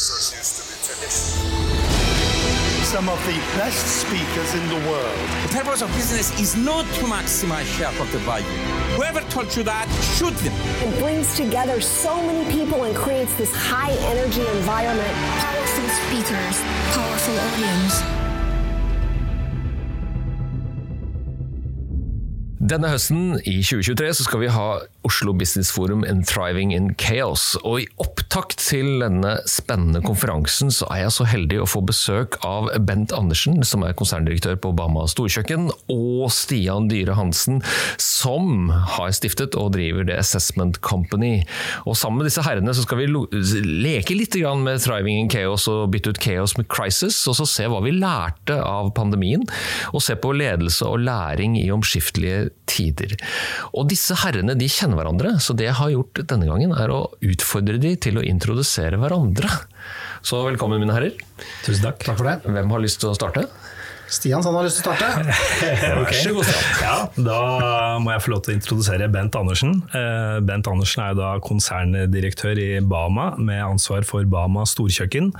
[0.00, 1.50] rehearsals used to be traditional.
[2.84, 5.18] Some of the best speakers in the world.
[5.44, 8.46] The purpose of business is not to maximize shareholder value.
[8.96, 9.86] Whoever told you that
[10.16, 10.54] shoot them.
[10.88, 15.14] It brings together so many people and creates this high energy environment.
[15.44, 16.56] Powerful speakers,
[16.94, 18.20] powerful audience.
[22.70, 24.66] Denne høsten i 2023 så skal vi ha
[25.10, 27.56] Oslo Business Forum and Thriving in Chaos.
[27.66, 32.36] Og i opptakt til denne spennende konferansen så er jeg så heldig å få besøk
[32.46, 37.58] av Bent Andersen, som er konserndirektør på Obama Storkjøkken, og Stian Dyre Hansen,
[37.98, 41.40] som har stiftet og driver The Assessment Company.
[41.90, 45.90] Og sammen med disse herrene så skal vi leke litt med Thriving in Chaos og
[45.90, 49.42] bytte ut Chaos med Crisis, og så se hva vi lærte av pandemien,
[49.90, 53.16] og se på ledelse og læring i omskiftelige tider.
[53.74, 57.00] Og disse herrene de kjenner hverandre, så det jeg har gjort denne gangen er å
[57.24, 59.50] utfordre de til å introdusere hverandre.
[60.22, 61.16] Så velkommen, mine herrer.
[61.64, 62.04] Tusen takk.
[62.04, 62.38] Takk for det.
[62.44, 63.46] Hvem har lyst til å starte?
[64.10, 65.34] Stian, han har lyst til å starte.
[66.00, 66.80] Vær så god, Stian.
[66.82, 67.36] Ja, da
[68.02, 69.76] må jeg få lov til å introdusere Bent Andersen.
[69.94, 75.30] Eh, Bent Andersen er da konserndirektør i Bama, med ansvar for Bama storkjøkken.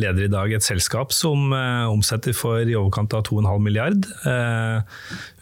[0.00, 4.08] Leder i dag et selskap som eh, omsetter for i overkant av 2,5 milliard.
[4.24, 4.80] eh,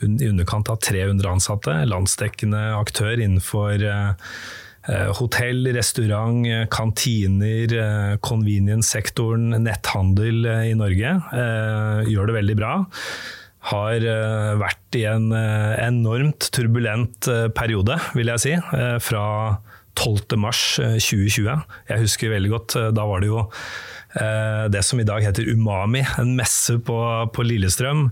[0.05, 1.79] I underkant av 300 ansatte.
[1.89, 3.87] Landsdekkende aktør innenfor
[5.17, 11.15] Hotell, restaurant, eh, kantiner, eh, convenience-sektoren, netthandel eh, i Norge.
[11.33, 12.75] Eh, Gjør det veldig bra.
[13.71, 18.53] Har eh, vært i en eh, enormt turbulent eh, periode, vil jeg si.
[18.61, 19.25] eh, Fra
[19.97, 20.37] 12.
[20.37, 21.65] mars eh, 2020.
[21.89, 23.49] Jeg husker veldig godt, eh, da var det jo eh,
[24.15, 26.99] det som i dag heter Umami, en messe på,
[27.35, 28.09] på Lillestrøm.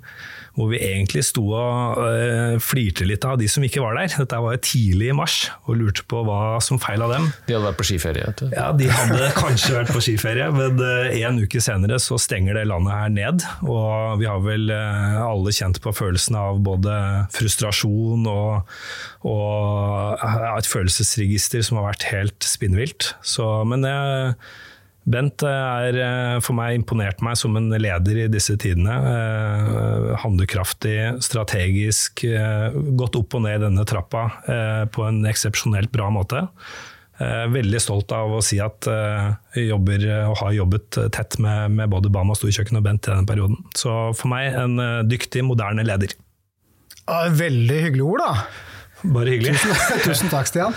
[0.52, 4.12] Hvor vi egentlig sto og eh, flirte litt av de som ikke var der.
[4.20, 7.30] Dette var tidlig i mars, og lurte på hva som feila dem.
[7.46, 8.26] De hadde vært på skiferie.
[8.28, 8.50] vet du.
[8.52, 12.66] Ja, De hadde kanskje vært på skiferie, men eh, en uke senere så stenger det
[12.68, 13.46] landet her ned.
[13.64, 16.98] Og vi har vel eh, alle kjent på følelsen av både
[17.32, 18.76] frustrasjon og,
[19.24, 20.26] og
[20.58, 23.14] et følelsesregister som har vært helt spinnvilt.
[23.24, 24.36] Så, men jeg
[25.02, 28.94] Bent er eh, for meg imponert meg som en leder i disse tidene.
[28.94, 30.94] Eh, handlekraftig,
[31.26, 36.44] strategisk, eh, gått opp og ned denne trappa eh, på en eksepsjonelt bra måte.
[37.18, 41.74] Eh, Veldig stolt av å si at eh, jeg jobber og har jobbet tett med,
[41.82, 43.58] med både Bama Storkjøkken og Bent i denne perioden.
[43.74, 46.14] Så for meg en eh, dyktig, moderne leder.
[47.10, 48.70] Veldig hyggelige ord, da.
[49.02, 49.56] Bare hyggelig.
[50.04, 50.74] Tusen takk, Stian.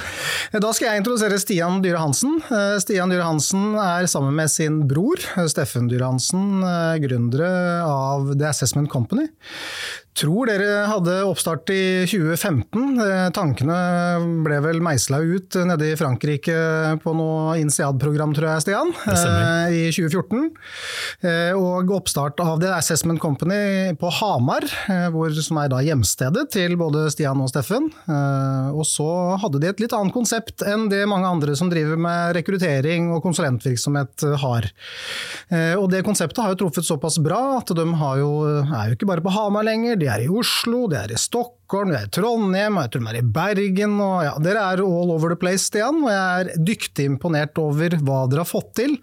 [0.56, 2.40] Da skal jeg introdusere Stian Dyre Hansen.
[2.50, 5.22] Eh, Stian Dyre Hansen er sammen med sin bror
[5.52, 7.52] Steffen Dyre Hansen eh, gründere
[7.86, 9.28] av The Assessment Company.
[10.16, 12.84] Tror dere hadde oppstart i 2015.
[13.03, 13.80] Eh, Tankene
[14.46, 16.56] ble vel meisla ut nede i Frankrike
[17.03, 20.47] på noe INSEAD-program, tror jeg, Stian, eh, i 2014.
[21.19, 26.47] Eh, Og oppstart av The Assessment Company på Hamar, eh, hvor, som er da hjemstedet
[26.56, 27.92] til både Stian og Steffen.
[28.16, 29.08] Eh, Og så
[29.42, 33.24] hadde de et litt annet konsept enn det mange andre som driver med rekruttering og
[33.26, 34.70] konsulentvirksomhet eh, har.
[35.50, 38.31] Eh, Og det konseptet har jo truffet såpass bra at de jo,
[38.66, 41.55] er jo ikke bare på Hamar lenger, de er i Oslo, de er i Stockholm,
[41.66, 43.96] de er i Trondheim, jeg tror vi er i Bergen.
[44.03, 47.98] Og ja, dere er all over the place, Stian, og jeg er dyktig imponert over
[48.06, 48.96] hva dere har fått til.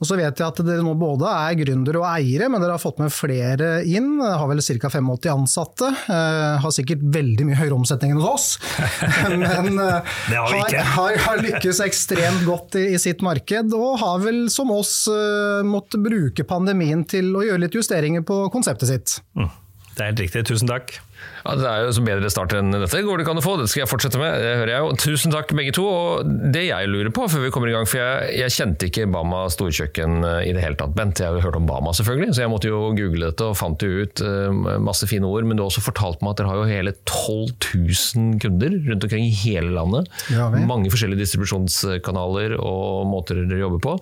[0.00, 2.82] Og så vet jeg at dere nå både er gründere og eiere, men dere har
[2.82, 4.18] fått med flere inn.
[4.20, 4.90] Har vel ca.
[4.90, 5.90] 85 ansatte.
[6.10, 8.48] Eh, har sikkert veldig mye høyere omsetning enn hos oss,
[9.30, 14.44] men eh, har har, har lykkes ekstremt godt i, i sitt marked, og har vel
[14.52, 19.16] som oss eh, måttet bruke pandemien til å gjøre litt justeringer på konseptet sitt.
[19.36, 20.46] Det er helt riktig.
[20.48, 20.98] Tusen takk.
[21.40, 23.54] Ja, Det er jo så bedre start enn dette går det ikke an å få,
[23.60, 24.34] det skal jeg fortsette med.
[24.44, 24.90] Det hører jeg jo.
[25.00, 25.84] Tusen takk begge to.
[25.88, 29.06] Og det jeg lurer på før vi kommer i gang, for jeg, jeg kjente ikke
[29.10, 31.22] Bama storkjøkken eh, i det hele tatt, Bent.
[31.22, 33.80] Jeg har jo hørt om Bama selvfølgelig, så jeg måtte jo google dette og fant
[33.86, 35.48] jo ut eh, masse fine ord.
[35.48, 39.08] Men du har også fortalt meg at dere har jo hele 12 000 kunder rundt
[39.08, 40.12] omkring i hele landet.
[40.34, 40.50] Ja.
[40.52, 43.96] Mange forskjellige distribusjonskanaler og måter dere jobber på.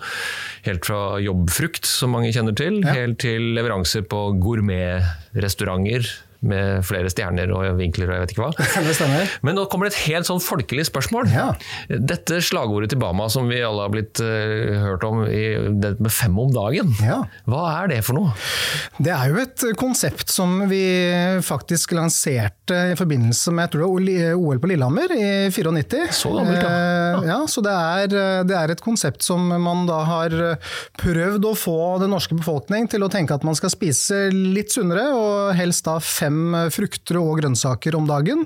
[0.67, 2.99] Helt fra jobbfrukt, som mange kjenner til, Ja.
[2.99, 6.07] helt til leveranser på gourmetrestauranter
[6.41, 8.67] med flere stjerner og vinkler og jeg vet ikke hva.
[8.89, 9.33] Det stemmer.
[9.45, 11.31] Men nå kommer det et helt sånn folkelig spørsmål.
[11.35, 11.49] Ja.
[11.89, 15.45] Dette slagordet til Bama som vi alle har blitt uh, hørt om i
[15.83, 16.93] det med fem om dagen.
[17.05, 17.21] Ja.
[17.49, 18.35] Hva er det for noe?
[19.03, 20.83] Det er jo et konsept som vi
[21.45, 26.07] faktisk lanserte i forbindelse med tror OL på Lillehammer i 94.
[26.15, 26.71] Så gammelt, ja.
[26.71, 28.17] Eh, ja, så det er,
[28.49, 30.37] det er et konsept som man da har
[31.01, 35.09] prøvd å få den norske befolkning til å tenke at man skal spise litt sunnere,
[35.17, 38.45] og helst da fem fem frukter og grønnsaker om dagen,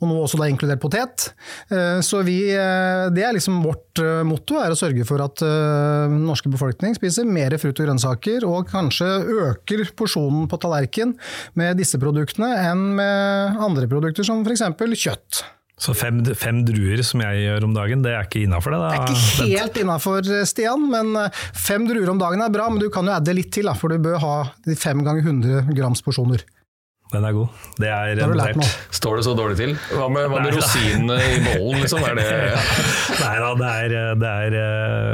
[0.00, 1.30] og nå også da inkludert potet.
[1.72, 5.42] Eh, så vi, eh, det er liksom vårt eh, motto, er å sørge for at
[5.42, 9.08] den norske befolkning spiser mer frukt og grønnsaker, og kanskje
[9.48, 11.16] øker porsjonen på tallerken
[11.58, 14.64] med disse produktene enn med andre produkter som f.eks.
[15.02, 15.42] kjøtt.
[15.82, 18.78] Så fem, fem, druer som jeg gjør om dagen, det er ikke innafor det?
[18.84, 18.90] Da.
[18.92, 21.16] Det er ikke helt innafor, Stian, men
[21.58, 22.68] fem druer om dagen er bra.
[22.70, 24.34] Men du kan jo adde litt til, da, for du bør ha
[24.78, 26.44] fem ganger 100 grams porsjoner.
[27.12, 27.64] Den er god.
[27.76, 28.78] Det er notert.
[28.94, 29.74] Står det så dårlig til?
[29.92, 32.04] Hva med, hva med rosinene i bollen, liksom?
[32.08, 32.28] Er det
[33.22, 33.50] Nei da,
[34.22, 34.56] det er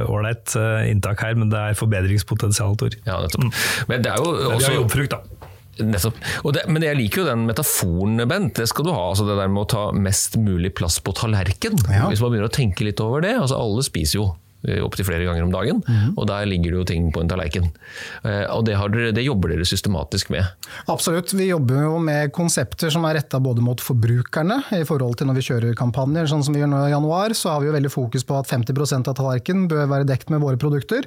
[0.07, 2.95] ålreit uh, uh, inntak her, men det er forbedringspotensial, Tor.
[3.09, 3.51] Ja, nettopp.
[3.91, 5.39] Men det er jo også Vi har jobbfrukt, da.
[5.79, 6.17] Nettopp.
[6.55, 8.57] Det, men jeg liker jo den metaforen, Bent.
[8.59, 9.05] Det skal du ha.
[9.13, 11.79] Altså det der med å ta mest mulig plass på tallerken.
[11.87, 12.09] Ja.
[12.11, 13.37] Hvis man begynner å tenke litt over det.
[13.39, 14.48] altså Alle spiser jo Eh,
[14.83, 15.83] opptil flere ganger om dagen.
[15.87, 16.15] Mm.
[16.19, 17.69] Og der ligger det jo ting på en tallerken.
[18.27, 20.47] Eh, og det, dere, det, jobber dere systematisk med?
[20.91, 21.33] Absolutt.
[21.39, 25.39] Vi jobber jo med konsepter som er retta både mot forbrukerne, i forhold til når
[25.39, 27.93] vi kjører kampanjer, sånn som vi gjør nå i januar, så har vi jo veldig
[27.93, 31.07] fokus på at 50% av tallerkenen bør være dekt med våre produkter.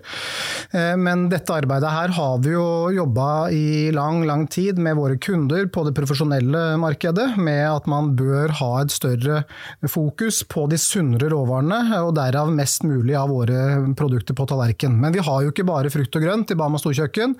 [0.71, 5.19] Eh, men dette arbeidet her har vi jo jobba i lang, lang tid med våre
[5.21, 9.43] kunder på det profesjonelle markedet, med at man bør ha et større
[9.91, 14.97] fokus på de sunnere råvarene, og derav mest mulig av våre våre produkter på tallerken.
[15.01, 17.35] Men vi har jo ikke bare frukt og grønt i Bama storkjøkken.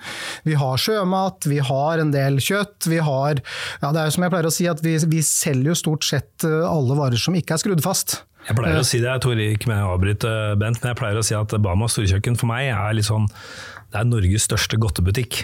[0.48, 2.90] Vi har sjømat, vi har en del kjøtt.
[2.90, 5.72] Vi har ja, Det er jo som jeg pleier å si, at vi, vi selger
[5.72, 8.22] jo stort sett eh, alle varer som ikke er skrudd fast.
[8.48, 11.20] Jeg pleier å si det, jeg tror ikke jeg avbryter avbryte Bent, men jeg pleier
[11.20, 15.44] å si at Bama storkjøkken for meg er litt sånn Det er Norges største godtebutikk.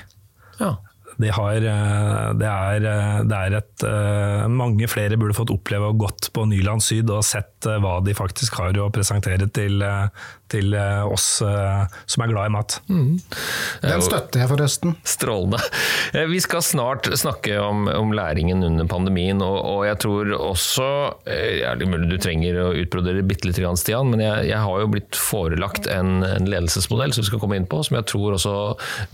[0.57, 0.79] Ja.
[1.21, 3.85] De har, eh, det, er, eh, det er et
[4.53, 8.59] Mange flere burde fått oppleve å gått på Nyland Syd og sett hva de faktisk
[8.61, 9.81] har å presentere til,
[10.51, 12.77] til eh, oss eh, som er glad i mat.
[12.89, 13.17] Mm.
[13.83, 14.95] Den støtter jeg forresten.
[15.07, 15.59] Strålende.
[16.13, 20.87] Eh, vi skal snart snakke om, om læringen under pandemien, og, og, jeg tror også
[21.27, 24.81] ja, Det er mulig du trenger å utbrodere bitte litt, Stian, men jeg, jeg, har
[24.81, 28.37] jo blitt forelagt en, en, ledelsesmodell som vi skal komme inn på, som jeg tror
[28.37, 28.53] også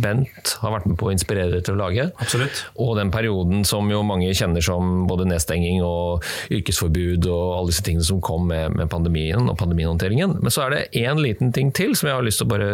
[0.02, 2.08] Bent har vært med på å inspirere til å lage.
[2.22, 2.64] Absolutt.
[2.82, 7.86] Og den perioden som jo mange kjenner som både nedstenging og yrkesforbud og alle disse
[7.86, 10.38] tingene som kom med, med pandemien og pandemihåndteringen.
[10.42, 12.70] Men så er det én liten ting til som jeg har lyst til å bare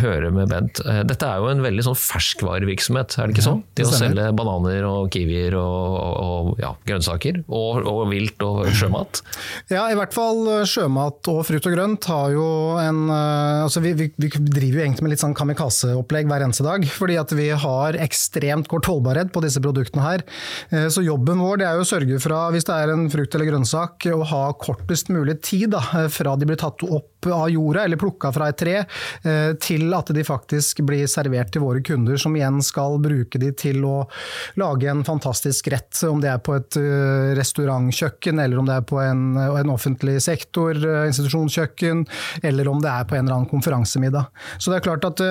[0.00, 0.80] høre med Bent.
[0.84, 3.62] Eh, dette er jo en veldig sånn ferskvarevirksomhet, er det ikke sånn?
[3.76, 7.42] Det å selge bananer og kiwier og, og, ja, grønnsaker.
[7.46, 9.22] Og, og, vilt og sjømat.
[9.72, 12.46] Ja, i hvert fall eh, sjømat og frukt og grønt har jo
[12.82, 16.66] en eh, altså vi, vi, vi driver jo egentlig med litt sånn kamikaze-opplegg hver eneste
[16.66, 16.86] dag.
[16.96, 20.24] Fordi at vi har ekstremt kort holdbarhet på disse produktene her.
[20.92, 23.50] Så jobben vår det er jo å sørge for, hvis det er en frukt eller
[23.50, 25.82] grønnsak, å ha kortest mulig tid da,
[26.12, 28.76] fra de blir tatt opp av jorda eller plukka fra et tre,
[29.22, 33.52] eh, til at de faktisk blir servert til våre kunder, som igjen skal bruke de
[33.56, 33.96] til å
[34.60, 35.92] lage en fantastisk rett.
[36.06, 40.18] Om det er på et eh, restaurantkjøkken, eller om det er på en, en offentlig
[40.24, 42.06] sektor, eh, institusjonskjøkken,
[42.42, 44.30] eller om det er på en eller annen konferansemiddag.
[44.58, 45.22] Så det er klart at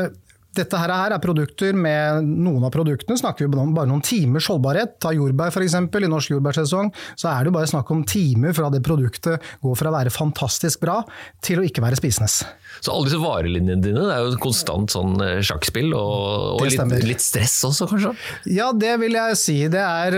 [0.58, 4.98] dette her er produkter med Noen av produktene snakker vi om bare noen timers holdbarhet.
[5.04, 5.76] Ta jordbær f.eks.
[5.76, 9.80] I norsk jordbærsesong så er det jo bare snakk om timer fra det produktet går
[9.80, 11.02] fra å være fantastisk bra
[11.46, 12.32] til å ikke være spisende.
[12.80, 16.66] Så alle disse varelinjene dine det er jo et konstant sånn eh, sjakkspill, og, og
[16.68, 18.14] litt, litt, stress også, kanskje?
[18.56, 19.58] Ja, det vil jeg si.
[19.72, 20.18] Det er,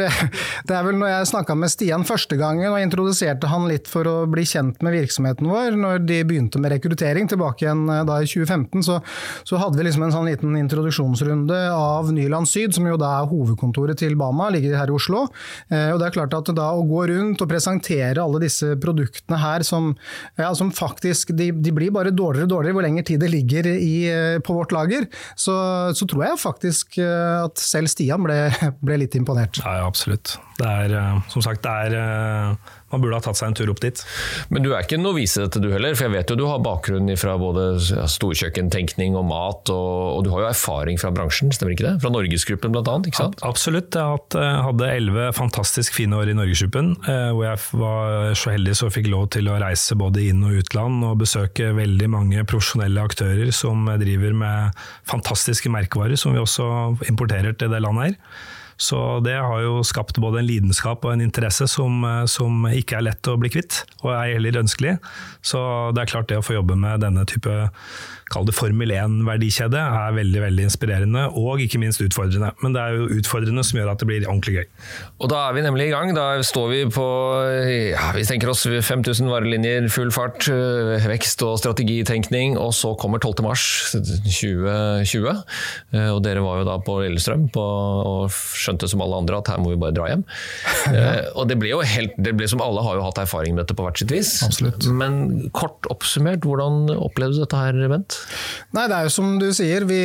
[0.68, 4.08] det er vel når jeg snakka med Stian første gangen og introduserte han litt for
[4.10, 8.20] å bli kjent med virksomheten vår, når de begynte med rekruttering tilbake igjen eh, da
[8.22, 9.00] i 2015, så,
[9.48, 13.32] så hadde vi liksom en sånn liten introduksjonsrunde av Nyland Syd, som jo da er
[13.32, 15.28] hovedkontoret til Bama, ligger her i Oslo.
[15.70, 19.40] Eh, og det er klart at da å gå rundt og presentere alle disse produktene
[19.42, 19.94] her som,
[20.40, 23.70] ja, som faktisk de, de, blir bare dårligere og dårligere hvor lenger tid det ligger
[23.76, 25.58] i, eh, på vårt lager, så,
[25.98, 28.40] så, tror jeg faktisk eh, at selv Stian ble,
[28.88, 29.60] ble litt imponert.
[29.64, 30.38] Ja, absolutt.
[30.58, 32.56] Det er som sagt det er
[32.92, 34.02] man burde ha tatt seg en tur opp dit.
[34.54, 37.12] Men du er ikke novise dette du heller, for jeg vet jo du har bakgrunn
[37.20, 37.66] fra både
[38.14, 41.96] storkjøkkentenkning og mat, og, og, du har jo erfaring fra bransjen, stemmer ikke det?
[42.04, 42.98] Fra Norgesgruppen bl.a.?
[43.10, 43.44] ikke sant?
[43.48, 43.98] Absolutt.
[43.98, 48.78] Jeg eh, hadde elleve fantastisk fine år i Norgesgruppen, eh, hvor jeg var så heldig
[48.80, 53.04] så fikk lov til å reise både inn- og utland og besøke veldig mange profesjonelle
[53.04, 56.70] aktører som driver med fantastiske merkevarer, som vi også
[57.12, 58.56] importerer til det landet her.
[58.78, 63.00] Så det har jo skapt både en lidenskap og en interesse som, eh, som, ikke
[63.00, 64.98] er lett å bli kvitt, og er heller ønskelig.
[65.42, 65.60] Så
[65.96, 67.58] det er klart det å få jobbe med denne type
[68.34, 72.50] kall det Formel 1-verdikjede, er veldig veldig inspirerende og ikke minst utfordrende.
[72.64, 74.66] Men det er jo utfordrende som gjør at det blir ordentlig gøy.
[75.24, 76.12] Og da er vi nemlig i gang.
[76.18, 77.06] Da står vi på
[77.94, 83.22] ja, vi tenker oss 5000 varelinjer, full fart, øh, vekst og strategitenkning, og så kommer
[83.24, 83.44] 12.
[83.46, 83.64] mars
[83.96, 85.34] 2020.
[85.94, 89.52] Eh, Og dere var jo da på Lillestrøm på, og skjønte som alle andre at
[89.54, 90.26] her må vi bare dra hjem.
[90.88, 93.66] Eh, Og det ble jo helt, det ble som alle har jo hatt erfaring med
[93.66, 94.38] dette på hvert sitt vis.
[94.46, 94.88] Absolutt.
[94.88, 98.17] Men kort oppsummert, hvordan opplevde du dette her, Bent?
[98.76, 100.02] Nei, det er jo som du sier, vi,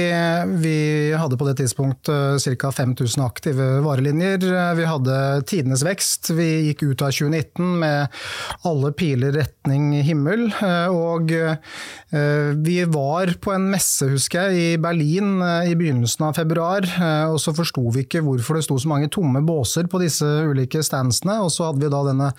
[0.62, 0.76] vi
[1.18, 2.70] hadde på det tidspunkt ca.
[2.72, 4.44] 5000 aktive varelinjer.
[4.78, 5.16] Vi hadde
[5.50, 6.30] tidenes vekst.
[6.36, 8.22] Vi gikk ut av 2019 med
[8.68, 10.46] alle piler retning himmel.
[10.92, 16.38] Og eh, vi var på en messe, husker jeg, i Berlin eh, i begynnelsen av
[16.38, 16.86] februar.
[16.86, 20.26] eh, Og så forsto vi ikke hvorfor det sto så mange tomme båser på disse
[20.48, 21.40] ulike standsene.
[21.44, 22.30] Og så hadde vi da denne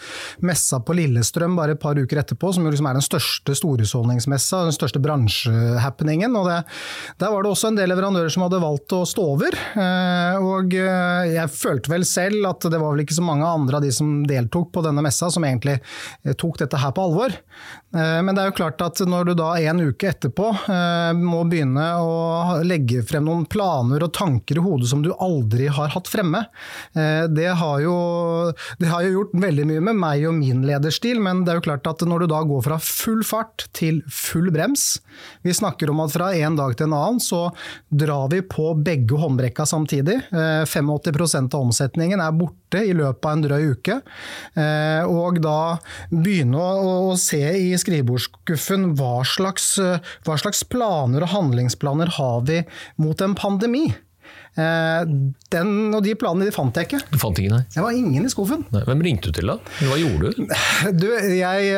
[0.45, 4.75] messa på Lillestrøm bare et par uker etterpå, som liksom er den største storhusholdningsmessa, den
[4.79, 5.01] største
[5.63, 6.35] bransjehappeningen.
[6.35, 6.59] Og det,
[7.21, 9.57] der var det også en del leverandører som hadde valgt å stå over.
[9.73, 13.79] Eh, Og eh, jeg følte vel selv at det var vel ikke så mange andre
[13.79, 17.35] av de som deltok på denne messa som egentlig eh, tok dette her på alvor.
[17.93, 20.47] Men det er jo klart at når du da en uke etterpå
[21.13, 25.91] må begynne å legge frem noen planer og tanker i hodet som du aldri har
[25.93, 26.41] hatt fremme,
[27.29, 27.93] det har jo,
[28.81, 31.67] det har jo gjort veldig mye med meg og min lederstil, men det er jo
[31.67, 34.95] klart at når du da går fra full fart til full brems
[35.45, 37.47] Vi snakker om at fra en dag til en annen så
[37.89, 40.19] drar vi på begge håndbrekka samtidig.
[40.33, 43.99] Eh, 85 av omsetningen er borte i løpet av en drøy uke.
[44.55, 45.77] Eh, Og da
[46.09, 52.63] begynne å se i skrivebordsskuffen hva slags, eh, hva slags planer og handlingsplaner har vi
[52.97, 53.93] mot en pandemi.
[54.57, 55.03] Eh,
[55.53, 56.99] Den, og de planene de fant jeg ikke.
[57.13, 57.63] Du fant ingen, nei?
[57.73, 58.63] Det var ingen i skuffen.
[58.73, 58.83] nei.
[58.87, 59.55] Hvem ringte du til da?
[59.81, 60.47] Hva gjorde du?
[61.03, 61.69] Du, jeg,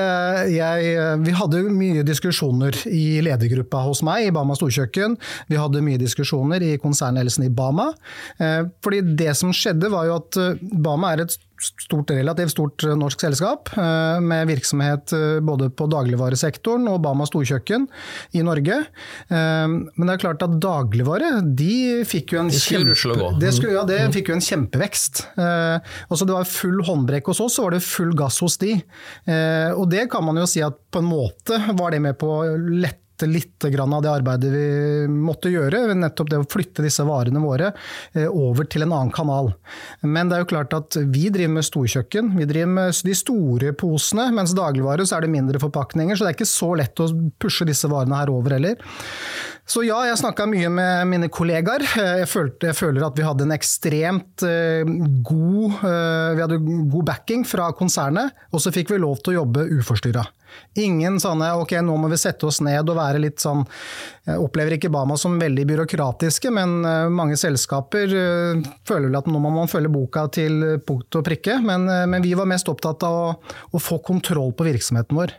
[0.55, 5.15] jeg, vi hadde mye diskusjoner i ledergruppa hos meg i Bama storkjøkken.
[5.51, 7.91] Vi hadde mye diskusjoner i konsernledelsen i Bama.
[8.39, 12.83] Eh, Fordi det som skjedde var jo at eh, Bama er et stort, relativt stort
[12.83, 17.87] eh, norsk selskap eh, med virksomhet eh, både på dagligvaresektoren og Bama storkjøkken
[18.35, 18.81] i Norge.
[19.29, 23.29] Men det er klart at dagligvare de fikk jo en og gå.
[23.41, 25.21] det, skulle, ja, det fikk jo en kjempevekst.
[26.13, 28.75] Også det var full håndbrekk hos oss, så var det full gass hos de.
[29.75, 32.43] Og det kan man jo si at på en måte var det med på å
[32.55, 34.65] lette litt av det arbeidet vi
[35.09, 37.71] måtte gjøre, nettopp det å flytte disse varene våre
[38.13, 39.53] eh, over til en annen kanal.
[40.01, 43.73] Men det er jo klart at vi driver med storkjøkken, vi driver med de store
[43.77, 47.09] posene, mens dagligvare så er det mindre forpakninger, så det er ikke så lett å
[47.41, 48.79] pushe disse varene her over heller.
[49.65, 51.81] Så ja, jeg snakka mye med mine kollegaer.
[52.21, 54.85] Jeg, følte, jeg føler at vi hadde en ekstremt eh,
[55.25, 56.59] god, eh, vi hadde
[56.93, 60.25] god backing fra konsernet, og så fikk vi lov til å jobbe uforstyrra.
[60.79, 63.65] Ingen sånne ok, nå må vi sette oss ned og være litt sånn
[64.25, 69.29] Jeg opplever ikke Bama som veldig byråkratiske, men eh, mange selskaper eh, føler vel at
[69.29, 71.57] nå må man følge boka til punkt og prikke.
[71.65, 75.33] Men, eh, men vi var mest opptatt av å, å få kontroll på virksomheten vår.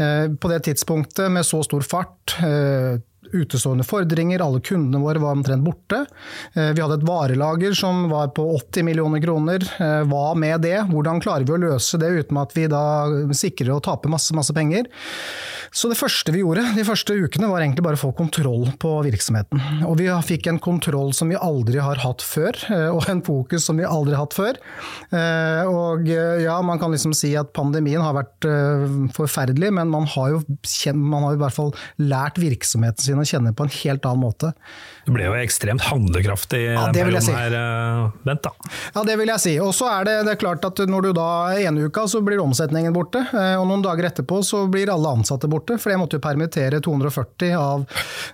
[0.00, 2.96] Eh, På det tidspunktet, med så stor fart, eh,
[3.32, 6.04] utestående fordringer, alle kundene våre var omtrent borte.
[6.54, 9.62] Eh, Vi hadde et varelager som var på 80 millioner kroner.
[9.80, 10.78] Eh, Hva med det?
[10.90, 12.82] Hvordan klarer vi å løse det uten at vi da
[13.32, 14.86] sikrer å tape masse, masse penger?
[15.76, 18.92] Så det første vi gjorde de første ukene var egentlig bare å få kontroll på
[19.04, 19.60] virksomheten.
[19.84, 23.66] Og vi fikk en kontroll som vi aldri har hatt før, eh, og en fokus
[23.66, 24.56] som vi aldri har hatt før.
[25.66, 28.46] Og ja, man kan liksom si at pandemien har vært
[29.16, 30.40] forferdelig, men man har jo,
[30.94, 34.52] man har i hvert fall lært virksomheten sin å kjenne på en helt annen måte.
[35.06, 37.32] Du ble jo ekstremt handlekraftig i Ja, den perioden si.
[37.32, 38.42] her, eh, Bent.
[38.42, 38.50] da.
[38.94, 39.54] Ja, det vil jeg si.
[39.62, 42.42] Og så er det, det er klart at når du da ene uka så blir
[42.42, 46.18] omsetningen borte, eh, og noen dager etterpå så blir alle ansatte borte, for jeg måtte
[46.18, 47.86] jo permittere 240 av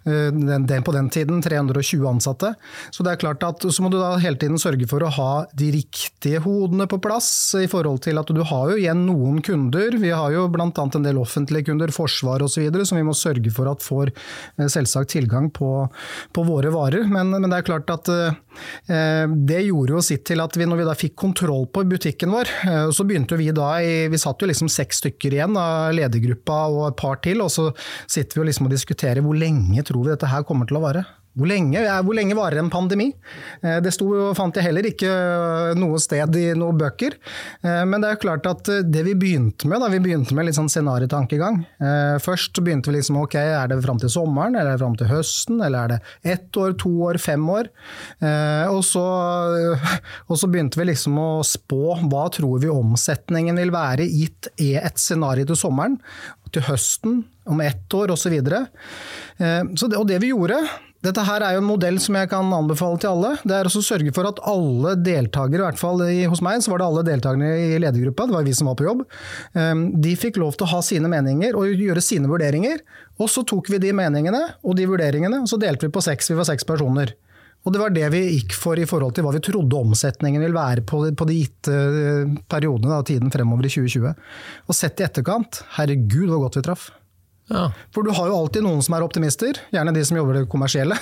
[0.06, 2.54] eh, den, den, på den tiden 320 ansatte.
[2.90, 5.30] Så det er klart at så må du da hele tiden sørge for å ha
[5.52, 7.28] de riktige hodene på plass,
[7.60, 9.98] i forhold til at du har jo igjen noen kunder.
[10.00, 10.64] Vi har jo bl.a.
[10.72, 14.12] en del offentlige kunder, forsvar osv., som vi må sørge for at får
[14.72, 15.70] selvsagt tilgang på,
[16.32, 17.06] på våre varer.
[17.10, 20.82] Men, men det er klart at eh, det gjorde jo sitt til at vi, når
[20.82, 24.42] vi da fikk kontroll på butikken vår, eh, så begynte vi da i, Vi satt
[24.42, 27.70] jo liksom seks stykker igjen av ledergruppa og et par til, og så
[28.10, 30.86] sitter vi jo liksom og diskuterer hvor lenge tror vi dette her kommer til å
[30.86, 31.06] vare.
[31.32, 33.06] Hvor lenge, hvor lenge varer en pandemi?
[33.62, 37.16] Eh, Det sto, fant jeg heller ikke eh, noe sted i noen bøker.
[37.64, 40.46] Eh, Men det er jo klart at det vi begynte med, da, vi begynte med
[40.46, 41.62] litt sånn scenariotankegang.
[42.22, 45.08] Først begynte vi liksom ok, er det fram til sommeren, eller er det fram til
[45.08, 47.70] høsten, eller er det ett år, to år, fem år?
[48.72, 49.02] Og så,
[50.28, 54.74] og så begynte vi liksom å spå hva tror vi omsetningen vil være gitt i
[54.80, 55.98] et scenario til sommeren.
[56.52, 58.34] til høsten, om ett år osv.
[58.44, 60.60] Og det vi gjorde
[61.02, 63.32] dette her er jo en modell som jeg kan anbefale til alle.
[63.42, 66.82] Det er å sørge for at alle deltakere, i hvert fall hos meg, så var
[66.82, 69.02] det alle deltakerne i ledergruppa, det var vi som var på jobb,
[70.04, 72.84] de fikk lov til å ha sine meninger og gjøre sine vurderinger.
[73.18, 76.30] Og så tok vi de meningene og de vurderingene, og så delte vi på seks,
[76.30, 77.14] vi var seks personer.
[77.62, 80.54] Og det var det vi gikk for i forhold til hva vi trodde omsetningen vil
[80.56, 81.76] være på, de gitte
[82.50, 84.16] periodene, av tiden fremover i 2020.
[84.66, 86.88] Og sett i etterkant, herregud hvor godt vi traff.
[87.50, 87.72] Ja.
[87.94, 90.96] For du har jo alltid noen som er optimister, gjerne de som jobber det kommersielle.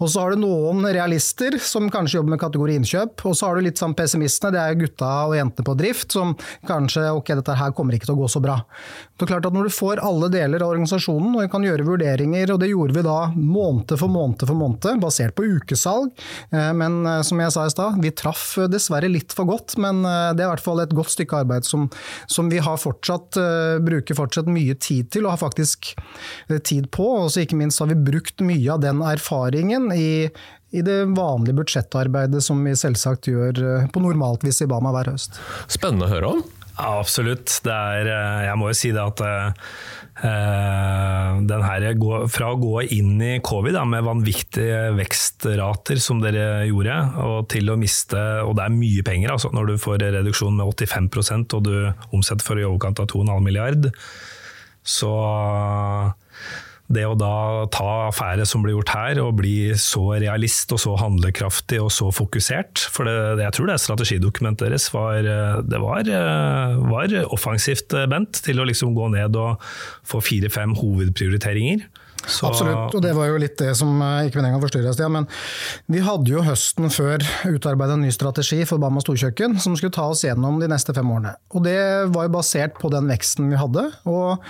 [0.00, 3.24] Og så har du noen realister som kanskje jobber med kategori innkjøp.
[3.28, 6.36] Og så har du litt sånn pessimistene, det er gutta og jentene på drift som
[6.68, 8.60] kanskje ok, dette her kommer ikke til å gå så bra.
[9.22, 12.54] Det er klart at Når du får alle deler av organisasjonen og kan gjøre vurderinger,
[12.54, 16.10] og det gjorde vi da måned for måned for måned, basert på ukesalg.
[16.50, 20.02] Eh, men eh, som jeg sa i stad, vi traff dessverre litt for godt, men
[20.08, 21.86] eh, det er i hvert fall et godt stykke arbeid som,
[22.30, 23.38] som vi har fortsatt,
[23.84, 25.71] bruker fortsatt mye tid til, og har faktisk
[26.64, 27.06] tid på.
[27.24, 30.28] Og ikke minst har vi brukt mye av den erfaringen i,
[30.72, 35.40] i det vanlige budsjettarbeidet som vi selvsagt gjør på normalt vis i Bama hver høst.
[35.72, 36.44] Spennende å høre om.
[36.72, 37.52] Ja, absolutt.
[37.68, 38.08] Er,
[38.46, 39.20] jeg må jo si det at
[40.22, 41.84] den her,
[42.30, 47.72] fra å gå inn i covid da, med vanvittige vekstrater som dere gjorde, og til
[47.72, 51.64] å miste Og det er mye penger altså, når du får reduksjon med 85% og
[51.66, 51.74] du
[52.12, 53.90] omsetter for i overkant av 2,5 milliard.
[54.82, 55.12] Så
[56.92, 60.96] det å da ta affære som blir gjort her, og bli så realist og så
[61.00, 65.24] handlekraftig og så fokusert For det, jeg tror det strategidokumentet deres var,
[65.64, 66.10] det var,
[66.92, 69.62] var offensivt, Bent, til å liksom gå ned og
[70.08, 71.86] få fire-fem hovedprioriteringer.
[72.26, 72.50] Så...
[72.50, 75.12] Absolutt, og det var jo litt det som ikke ikke meningen å forstyrre Stian.
[75.14, 75.28] Men
[75.92, 80.08] vi hadde jo høsten før utarbeidet en ny strategi for Bama storkjøkken som skulle ta
[80.10, 81.34] oss gjennom de neste fem årene.
[81.52, 81.78] Og det
[82.14, 83.84] var jo basert på den veksten vi hadde.
[84.08, 84.42] Og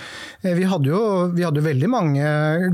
[0.43, 1.01] eh, vi hadde jo,
[1.35, 2.27] vi hadde jo veldig mange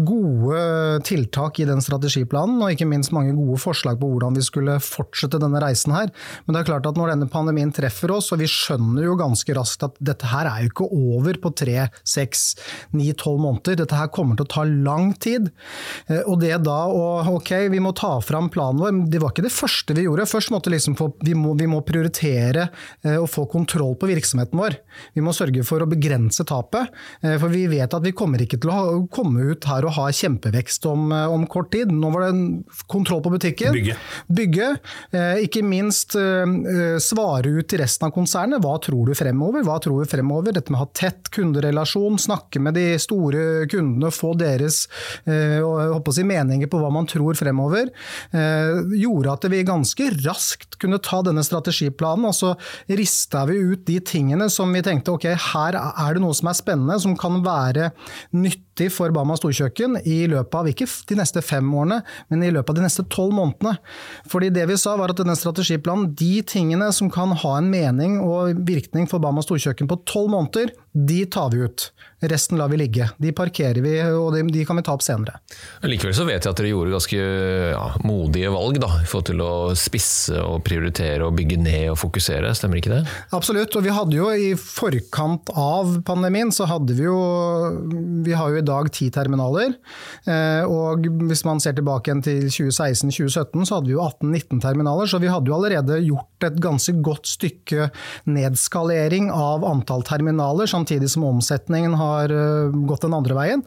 [0.07, 0.61] gode
[1.07, 5.41] tiltak i den strategiplanen, og ikke minst mange gode forslag på hvordan vi skulle fortsette
[5.41, 6.13] denne reisen her.
[6.45, 9.57] Men det er klart at når denne pandemien treffer oss, og vi skjønner jo ganske
[9.57, 12.51] raskt at dette her er jo ikke over på tre, seks,
[12.95, 13.79] ni, tolv måneder.
[13.81, 15.49] Dette her kommer til å ta lang lang tid.
[16.07, 17.05] Eh, og det da å
[17.35, 20.27] ok, vi må ta fram planen vår, det var ikke det første vi gjorde.
[20.29, 22.69] Først måtte liksom få, vi, må, vi må prioritere
[23.05, 24.79] å eh, få kontroll på virksomheten vår.
[25.15, 26.91] Vi må sørge for å begrense tapet.
[27.21, 30.09] Eh, for vi vet at vi kommer ikke til å komme ut her og ha
[30.15, 31.91] kjempevekst om, om kort tid.
[31.93, 33.75] Nå var det kontroll på butikken.
[33.75, 33.97] Bygge.
[34.33, 34.69] Bygge.
[35.43, 36.15] Ikke minst
[37.03, 38.61] svare ut til resten av konsernet.
[38.63, 39.63] Hva tror du fremover?
[39.65, 40.55] Hva tror vi fremover?
[40.55, 44.78] Dette med å ha tett kunderelasjon, snakke med de store kundene, få deres
[45.25, 47.91] Eh, og si, meninger på hva man tror fremover,
[48.31, 52.53] eh, gjorde at vi ganske raskt kunne ta denne strategiplanen, og så
[52.99, 56.59] rista vi ut de tingene som vi tenkte ok, her er det noe som er
[56.59, 57.91] spennende, som kan være
[58.37, 61.99] nyttig for Bama storkjøkken i løpet av ikke de neste fem årene,
[62.31, 63.75] men i løpet av de neste tolv månedene.
[64.31, 68.19] Fordi det vi sa var at denne strategiplanen, de tingene som kan ha en mening
[68.23, 71.91] og virkning for Bama storkjøkken på tolv måneder, de tar vi ut.
[72.19, 73.05] Resten lar vi ligge.
[73.17, 75.37] De parkerer vi, og de, de kan vi ta opp senere.
[75.87, 77.19] Likevel så vet jeg at dere gjorde ganske
[77.71, 81.99] ja, modige valg da, i forhold til å spisse og prioritere og bygge ned og
[82.01, 83.03] fokusere, stemmer ikke det?
[83.35, 87.19] Absolutt, og vi hadde jo i forkant av pandemien så hadde vi jo
[88.25, 89.75] Vi har jo i dag ti terminaler.
[90.29, 95.09] Eh, og hvis man ser tilbake igjen til 2016-2017 så hadde vi jo 18-19 terminaler,
[95.09, 97.89] så vi hadde jo allerede gjort et ganske godt stykke
[98.29, 103.65] nedskalering av antall terminaler, samtidig som omsetningen har eh, gått den andre veien,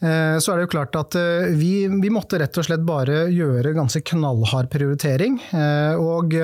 [0.00, 1.18] eh, så er det jo klart at
[1.58, 5.36] vi, vi måtte rett og slett bare gjøre ganske knallhard prioritering.
[6.00, 6.34] Og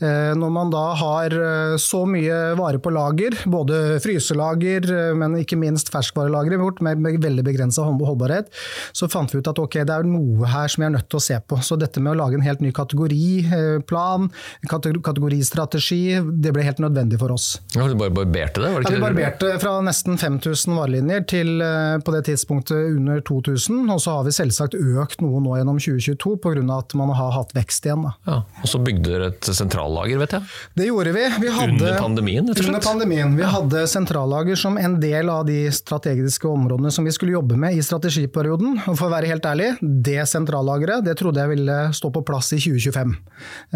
[0.00, 1.34] når man da har
[1.80, 4.86] så mye vare på lager, både fryselager,
[5.18, 8.50] men ikke minst ferskvarelageret vårt med veldig begrensa holdbarhet,
[8.92, 11.20] så fant vi ut at ok, det er noe her som vi er nødt til
[11.20, 11.60] å se på.
[11.64, 14.30] Så dette med å lage en helt ny kategoriplan,
[14.68, 17.54] kategoristrategi, det ble helt nødvendig for oss.
[17.74, 18.72] Ja, du bare barberte det?
[18.72, 22.94] Var det ikke ja, vi barberte fra nesten 5000 varelinjer til eh, på det tidspunktet
[22.94, 23.84] under 2000.
[23.92, 26.64] Og så har vi selvsagt økt noe nå gjennom 2022 pga.
[26.78, 28.06] at man har hatt vekst igjen.
[28.28, 30.50] Ja, og så bygde dere et sentrallager, vet jeg?
[30.78, 31.24] Det gjorde vi.
[31.42, 32.74] vi hadde, under pandemien, rett og slett?
[32.74, 33.36] Under pandemien.
[33.38, 37.76] Vi hadde sentrallager som en del av de strategiske områdene som vi skulle jobbe med
[37.76, 38.80] i strategiperioden.
[38.88, 42.52] Og for å være helt ærlig, det sentrallageret det trodde jeg ville stå på plass
[42.56, 43.14] i 2025.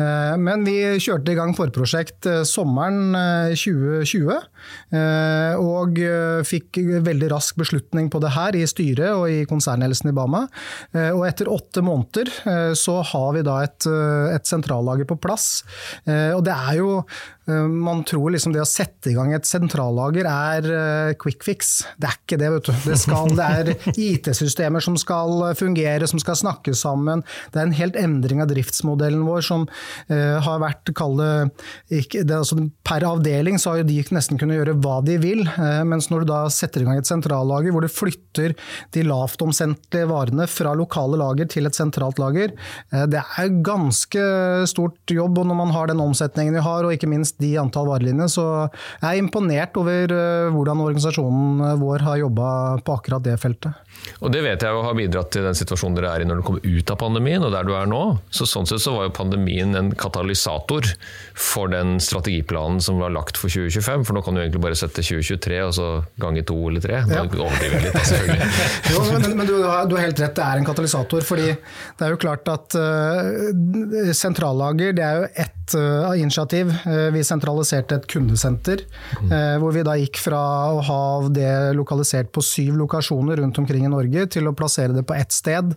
[0.01, 3.15] Eh, men vi kjørte i gang forprosjekt eh, sommeren
[3.59, 4.29] 2020,
[5.59, 5.99] og
[6.49, 10.45] fikk veldig rask beslutning på det her i styret og i konsernledelsen i Bama.
[10.93, 15.19] Eh, og etter åtte måneder eh, så har vi da et, eh, et sentrallager på
[15.21, 15.49] plass.
[16.09, 20.27] Og det er jo eh, man tror liksom det å sette i gang et sentrallager
[20.29, 21.71] er eh, quick fix.
[21.97, 22.73] Det er ikke det, vet du.
[22.85, 27.25] Det, skal, det er IT-systemer som skal fungere, som skal snakke sammen.
[27.55, 32.59] Det er en helt endring av driftsmodellen vår som uh, har vært, kall altså,
[32.89, 35.43] Per avdeling så har jo de nesten kunnet gjøre hva de vil,
[35.89, 38.55] mens når du da setter i gang et sentrallager hvor du flytter
[38.95, 42.55] de lavt omsendte varene fra lokale lager til et sentralt lager,
[43.11, 44.25] det er ganske
[44.71, 45.43] stort jobb.
[45.43, 48.47] og Når man har den omsetningen vi har, og ikke minst de antall varelinjer, så
[48.69, 50.15] jeg er imponert over
[50.55, 52.49] hvordan organisasjonen vår har jobba
[52.85, 53.85] på akkurat det feltet.
[54.23, 56.47] Og Det vet jeg jo har bidratt til den situasjonen dere er i når dere
[56.47, 58.03] kommer ut av pandemien, og der du er nå.
[58.35, 60.89] Så Sånn sett så var jo pandemien en katalysator
[61.39, 64.07] for den strategiplanen som var lagt for 2025.
[64.09, 65.89] For nå kan du egentlig bare sette 2023 og så
[66.21, 67.03] gange to eller tre.
[67.09, 67.27] Nå ja.
[67.29, 68.49] overdriver litt, selvfølgelig.
[68.95, 71.29] jo, men, men du, du, har, helt rett, det er en katalysator.
[71.29, 76.71] fordi det er jo klart at uh, sentrallager det er jo ett uh, initiativ.
[76.87, 78.85] Uh, vi sentraliserte et kundesenter,
[79.21, 79.33] mm.
[79.63, 80.41] hvor vi da gikk fra
[80.73, 81.03] å ha
[81.33, 85.35] det lokalisert på syv lokasjoner rundt omkring i Norge, til å plassere det på ett
[85.35, 85.75] sted.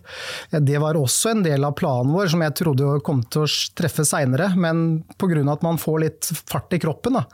[0.50, 4.06] Det var også en del av planen vår, som jeg trodde kom til å treffe
[4.06, 5.42] seinere, men pga.
[5.52, 7.18] at man får litt fart i kroppen.
[7.18, 7.24] Da.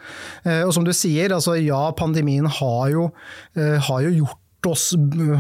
[0.44, 3.09] Eh, og som du sier, altså ja, pandemien har jo,
[3.57, 4.90] eh, har jo gjort oss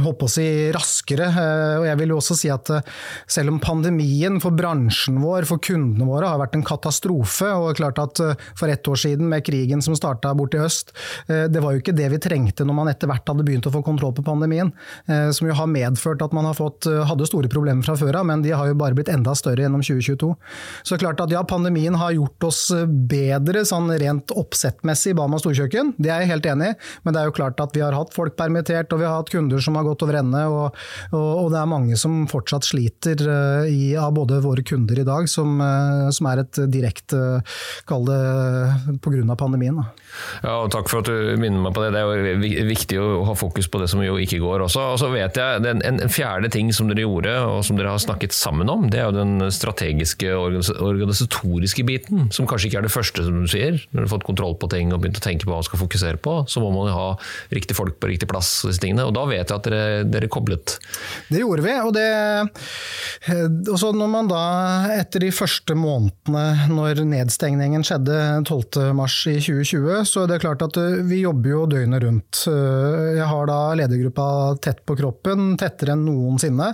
[0.04, 1.26] håper å si, raskere.
[1.26, 2.90] Eh, og jeg vil jo også si at eh,
[3.26, 7.98] selv om pandemien for bransjen vår, for kundene våre, har vært en katastrofe, og klart
[8.02, 10.92] at eh, for ett år siden med krigen som starta borti øst,
[11.28, 13.80] det var jo ikke det vi trengte når man etter hvert hadde begynt å få
[13.84, 14.70] kontroll på pandemien.
[15.34, 18.42] Som jo har medført at man har fått, hadde store problemer fra før av, men
[18.44, 20.30] de har jo bare blitt enda større gjennom 2022.
[20.88, 22.62] Så klart at ja, pandemien har gjort oss
[23.10, 27.22] bedre sånn rent oppsettmessig i Bama storkjøkken, det er jeg helt enig i, men det
[27.22, 29.86] er jo klart at vi har hatt folk permittert, og vi hatt kunder som har
[29.86, 30.78] gått over ende, og,
[31.12, 35.06] og, og, det er mange som fortsatt sliter uh, i, av både våre kunder i
[35.06, 37.40] dag, som, uh, som er et direkte,
[37.88, 38.20] kall det
[39.04, 39.36] pga.
[39.38, 39.78] pandemien.
[39.78, 39.88] Da.
[40.42, 41.92] Ja, og Takk for at du minner meg på det.
[41.94, 44.84] Det er jo viktig å ha fokus på det som jo ikke går også.
[44.94, 48.02] Og så vet jeg, En, en fjerde ting som dere gjorde, og som dere har
[48.02, 52.28] snakket sammen om, det er jo den strategiske, organisatoriske biten.
[52.34, 53.80] Som kanskje ikke er det første, som du sier.
[53.90, 55.82] Når du har fått kontroll på ting og begynt å tenke på hva man skal
[55.82, 57.08] fokusere på, så må man jo ha
[57.54, 58.50] riktig folk på riktig plass.
[58.66, 60.78] disse tingene, og Da vet jeg at dere, dere koblet.
[61.28, 61.74] Det gjorde vi.
[61.78, 62.08] og det,
[63.68, 64.42] og så når man da,
[64.98, 70.78] etter de første månedene når nedstengningen skjedde 12.3 i 2020, så er det klart at
[70.80, 72.42] eh, vi jobber jo døgnet rundt.
[72.50, 74.28] Eh, jeg har da ledergruppa
[74.64, 76.70] tett på kroppen, tettere enn noensinne.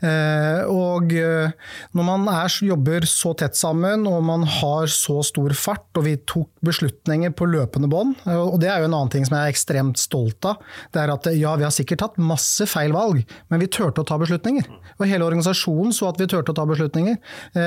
[0.00, 5.88] Eh, og når man er, jobber så tett sammen, og man har så stor fart,
[5.98, 9.36] og vi tok beslutninger på løpende bånd, og det er jo en annen ting som
[9.36, 10.62] jeg er ekstremt stolt av,
[10.94, 11.28] det er at
[11.60, 14.68] vi har sikkert tatt masse feil valg, men vi turte å ta beslutninger.
[14.98, 17.18] Og hele organisasjonen så at vi turte å ta beslutninger.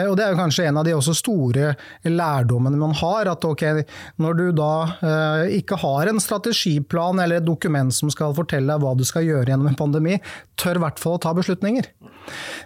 [0.10, 1.74] Og det er jo kanskje en av de også store
[2.06, 3.64] lærdommene man har, at ok,
[4.22, 4.72] når du da
[5.16, 9.26] Eh, ikke har en strategiplan eller et dokument som skal fortelle deg hva du skal
[9.26, 10.20] gjøre gjennom en pandemi,
[10.60, 11.90] tør i hvert fall å ta beslutninger.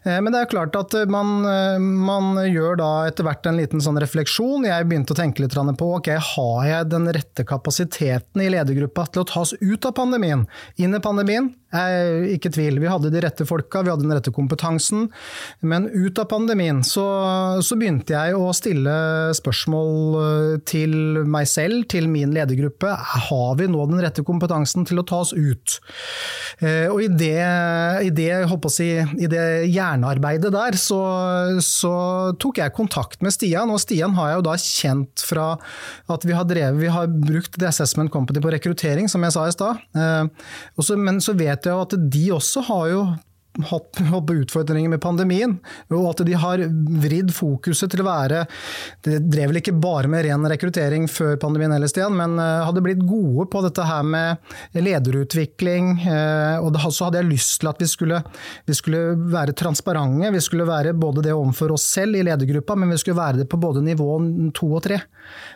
[0.05, 3.83] Eh, men det er klart at man, eh, man gjør da etter hvert en liten
[3.83, 4.67] sånn refleksjon.
[4.67, 9.23] Jeg begynte å tenke litt på ok, har jeg den rette kapasiteten i ledergruppa til
[9.23, 11.08] å tas ut av pandemien, inn i pandemien?
[11.09, 11.55] pandemien.
[11.69, 15.07] Ikke tvil, vi hadde de rette folka, vi hadde den rette kompetansen.
[15.61, 17.05] Men ut av pandemien så,
[17.61, 18.93] så, begynte jeg å stille
[19.37, 20.95] spørsmål eh, til
[21.29, 22.91] meg selv, til min ledergruppe.
[23.29, 25.77] Har vi nå den rette kompetansen til å ta oss ut?
[26.59, 27.37] Eh, og i det,
[28.07, 28.31] i det,
[28.73, 30.99] si, i det hjernearbeidet der, så,
[31.63, 31.93] så,
[32.39, 33.71] tok jeg kontakt med Stian.
[33.71, 35.47] Og Stian har jeg jo da kjent fra
[36.09, 39.45] at vi har drevet, vi har brukt The Assessment Company på rekruttering, som jeg sa
[39.47, 39.85] i stad.
[39.93, 43.01] Eh, men så vet vet jeg at de også har jo
[43.71, 43.99] hatt
[44.31, 45.55] utfordringer med pandemien,
[45.91, 46.61] og at de har
[47.03, 48.43] vridd fokuset til å være
[49.03, 53.01] Det drev vel ikke bare med ren rekruttering før pandemien ellers men eh, hadde blitt
[53.03, 54.37] gode på dette her med
[54.77, 55.91] lederutvikling.
[56.05, 58.21] Eh, og så hadde jeg lyst til at vi skulle,
[58.69, 60.31] vi skulle være transparente.
[60.37, 63.49] Vi skulle være både det overfor oss selv i ledergruppa, men vi skulle være det
[63.49, 64.11] på både nivå
[64.55, 65.01] to og tre.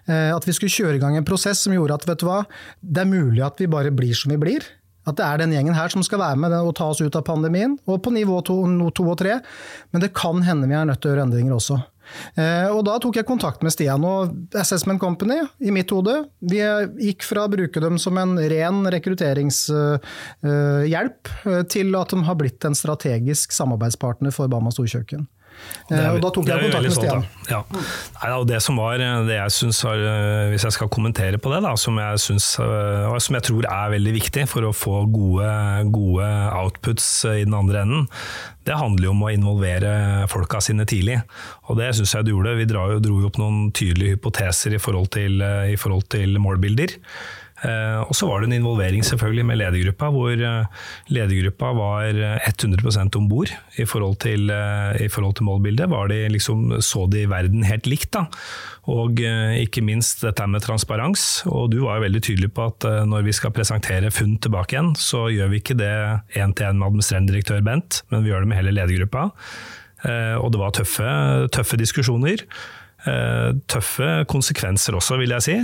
[0.10, 2.44] Eh, at vi skulle kjøre i gang en prosess som gjorde at vet du hva,
[2.82, 4.74] det er mulig at vi bare blir som vi blir.
[5.04, 7.26] At det er den gjengen her som skal være med og ta oss ut av
[7.28, 8.60] pandemien, og på nivå to,
[8.96, 9.40] to og tre.
[9.92, 11.82] Men det kan hende vi er nødt til å gjøre endringer også.
[12.36, 16.16] Eh, og Da tok jeg kontakt med Stian og Assessment Company i mitt hode.
[16.44, 16.60] Vi
[17.08, 20.04] gikk fra å bruke dem som en ren rekrutteringshjelp
[20.44, 25.28] eh, eh, til at de har blitt en strategisk samarbeidspartner for Bama Storkjøkken.
[25.92, 27.26] Eh, og da tok jeg kontakt med Stian.
[27.50, 27.60] Ja.
[27.74, 29.82] Nei, da, og det som var det jeg synes
[30.54, 34.16] Hvis jeg skal kommentere på det, da, som, jeg synes, som jeg tror er veldig
[34.16, 35.50] viktig for å få gode,
[35.94, 38.08] gode outputs i den andre enden,
[38.64, 39.94] det handler jo om å involvere
[40.32, 41.20] folka sine tidlig.
[41.68, 42.56] Og det syns jeg du gjorde.
[42.62, 46.96] Vi dro jo, opp noen tydelige hypoteser i forhold til, i forhold til målbilder.
[47.64, 50.84] Eh, og så var det en involvering selvfølgelig med ledergruppa, hvor eh,
[51.16, 55.90] ledergruppa var 100 om bord i, forhold til, eh, i forhold til målbildet.
[56.12, 58.28] De liksom, så de verden helt likt, da.
[58.92, 61.46] Og eh, ikke minst dette med transparens.
[61.48, 64.76] Og du var jo veldig tydelig på at eh, når vi skal presentere funn tilbake
[64.76, 65.94] igjen, så gjør vi ikke det
[66.36, 69.30] én til én med administrerende direktør Bent, men vi gjør det med hele ledergruppa.
[70.04, 71.12] Eh, og det var tøffe,
[71.56, 72.44] tøffe diskusjoner.
[73.04, 75.56] Eh, tøffe konsekvenser også, vil jeg si.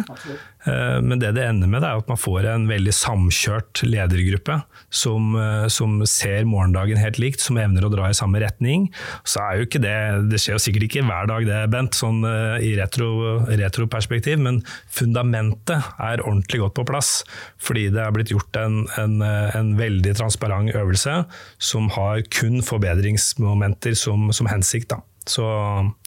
[0.67, 4.58] Eh, Men det det ender med, er at man får en veldig samkjørt ledergruppe
[4.91, 8.89] som, eh, som ser morgendagen helt likt, som evner å dra i samme retning.
[9.23, 9.95] Så er jo ikke det
[10.30, 12.19] Det skjer jo sikkert ikke hver dag, det, Bent, sånn
[12.60, 17.23] i retro- retroperspektiv, men fundamentet er ordentlig godt på plass.
[17.58, 21.21] Fordi det er blitt gjort en, en, en veldig transparent øvelse
[21.58, 24.89] som har kun forbedringsmomenter som, som hensikt.
[24.91, 24.99] Da.
[25.30, 25.45] Så,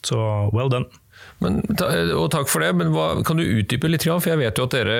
[0.05, 0.19] så
[0.53, 0.85] well done.
[1.43, 1.59] Men,
[2.17, 4.05] og takk for det, men hva, kan du utdype litt?
[4.07, 4.95] For jeg vet jo at dere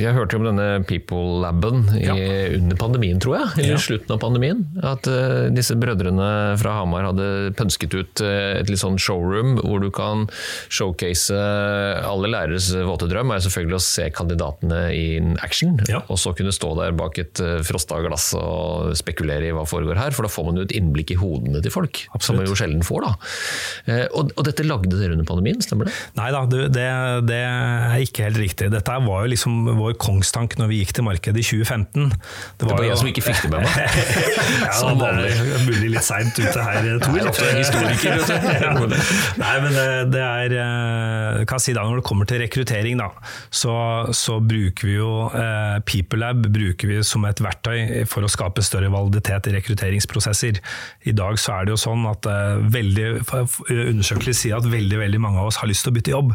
[0.00, 2.14] Jeg hørte om denne People Laben ja.
[2.56, 3.48] under pandemien, tror jeg.
[3.56, 3.78] Eller Ja.
[3.80, 4.62] i slutten av pandemien.
[4.84, 6.28] At uh, disse brødrene
[6.60, 10.26] fra Hamar hadde pønsket ut eh, et litt sånn showroom hvor du kan
[10.72, 15.78] showcase Alle læreres våte drøm er selvfølgelig å se kandidatene in action.
[15.90, 16.02] Ja.
[16.12, 20.14] Og så kunne stå der bak et frosta glass og spekulere i hva foregår her.
[20.16, 22.04] For da får man jo et innblikk i hodene til folk.
[22.22, 23.12] Som man jo sjelden får, da.
[23.86, 25.85] Uh, og, og dette lagde dere under pandemien, stemmer det?
[26.16, 26.62] Nei da, det,
[27.28, 28.70] det er ikke helt riktig.
[28.72, 32.10] Dette var jo liksom vår kongstank når vi gikk til markedet i 2015.
[32.60, 33.76] Det var jo- jeg som ikke fikk det med meg.
[34.66, 35.32] ja, Som det vanlig.
[35.66, 37.16] mulig litt seint ute her, Tor.
[37.16, 38.96] Jeg er ofte historiker, vet du.
[39.42, 43.00] Nei, men det, det er Hva kan jeg si da, Når det kommer til rekruttering,
[43.00, 43.10] da,
[43.54, 43.74] så,
[44.16, 48.90] så bruker vi jo eh, PeopleLab bruker vi som et verktøy for å skape større
[48.92, 50.60] validitet i rekrutteringsprosesser.
[51.08, 53.06] I dag så er det jo sånn at eh, veldig,
[53.70, 56.32] undersøkelser sier at veldig veldig mange av oss har lyst til å bytte jobb.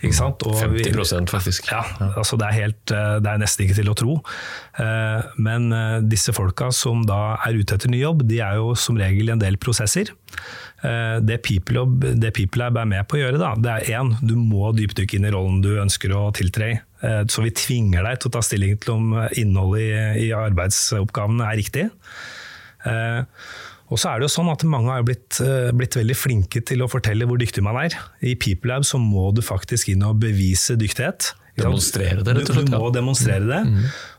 [0.00, 0.44] Ikke sant?
[0.48, 1.70] Og 50% faktisk.
[1.72, 1.82] ja,
[2.14, 4.18] altså det er, helt, eh, det er nesten ikke til å tro.
[4.80, 8.74] Eh, Men eh, disse folka som da er ute etter ny jobb, de er jo
[8.78, 10.12] som regel i en del prosesser.
[10.84, 12.02] Det PeopleLab,
[12.36, 15.30] people er med på å gjøre, da, det er én, du må dypdykke inn i
[15.32, 16.66] rollen du ønsker å tiltre.
[16.74, 16.74] i.
[17.32, 21.56] Så vi tvinger deg til å ta stilling til om innholdet i, i arbeidsoppgavene er
[21.62, 21.86] riktig.
[23.94, 26.82] Og så er det jo sånn at Mange har blitt, eh, blitt veldig flinke til
[26.82, 27.94] å fortelle hvor dyktig man er.
[28.26, 31.30] I PeopleLab så må du faktisk inn og bevise dyktighet.
[31.54, 33.60] Demonstrere det, rett og slett, Du, du må demonstrere det.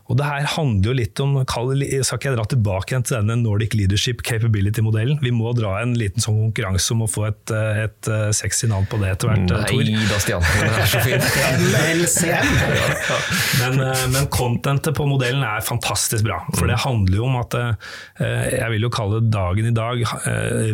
[0.06, 3.34] Og det her handler jo litt om Skal ikke jeg dra tilbake igjen til denne
[3.40, 5.18] Nordic Leadership Capability-modellen?
[5.22, 8.66] Vi må dra en liten sånn konkurranse om å få et, eh, et eh, sexy
[8.70, 9.50] navn på det etter hvert.
[9.50, 9.82] eh, Tor.
[9.82, 10.42] Nei da, Stian.
[10.46, 11.24] Det er så fint.
[13.56, 13.74] Men,
[14.12, 16.38] men contentet på modellen er fantastisk bra.
[16.54, 17.52] For det handler jo om at
[18.20, 19.96] jeg vil jo kalle dagen i dag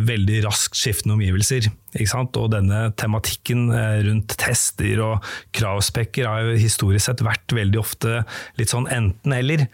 [0.05, 1.63] veldig raskt skiftende omgivelser.
[1.93, 2.37] Ikke sant?
[2.41, 3.61] Og denne tematikken
[4.07, 5.15] rundt tester og
[5.55, 8.11] kravspekker har jo historisk sett vært veldig ofte
[8.59, 8.87] litt sånn
[9.23, 9.65] enten-eller.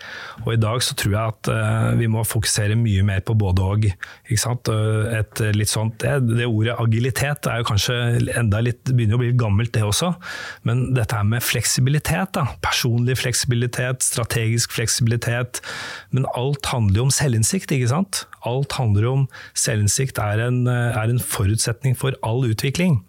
[0.46, 3.66] Og i dag så tror jeg at uh, vi må fokusere mye mer på både
[3.66, 3.88] og.
[4.30, 4.70] Ikke sant?
[4.70, 7.96] Et litt sånt, det, det ordet agilitet er jo kanskje
[8.38, 10.14] enda litt, begynner å bli gammelt det også,
[10.68, 12.46] men dette her med fleksibilitet, da.
[12.64, 15.62] personlig fleksibilitet, strategisk fleksibilitet,
[16.16, 18.24] men alt handler jo om selvinnsikt, ikke sant?
[18.48, 23.00] Alt handler om selvinnsikt er en, er en forutsetning for all utvikling.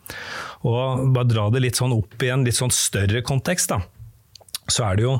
[0.66, 3.83] Og bare dra det litt sånn opp i en litt sånn større kontekst, da
[4.72, 5.16] så er det jo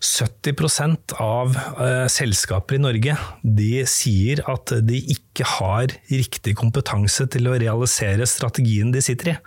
[0.00, 7.50] 70 av eh, selskaper i Norge de sier at de ikke har riktig kompetanse til
[7.50, 9.38] å realisere strategien de sitter i.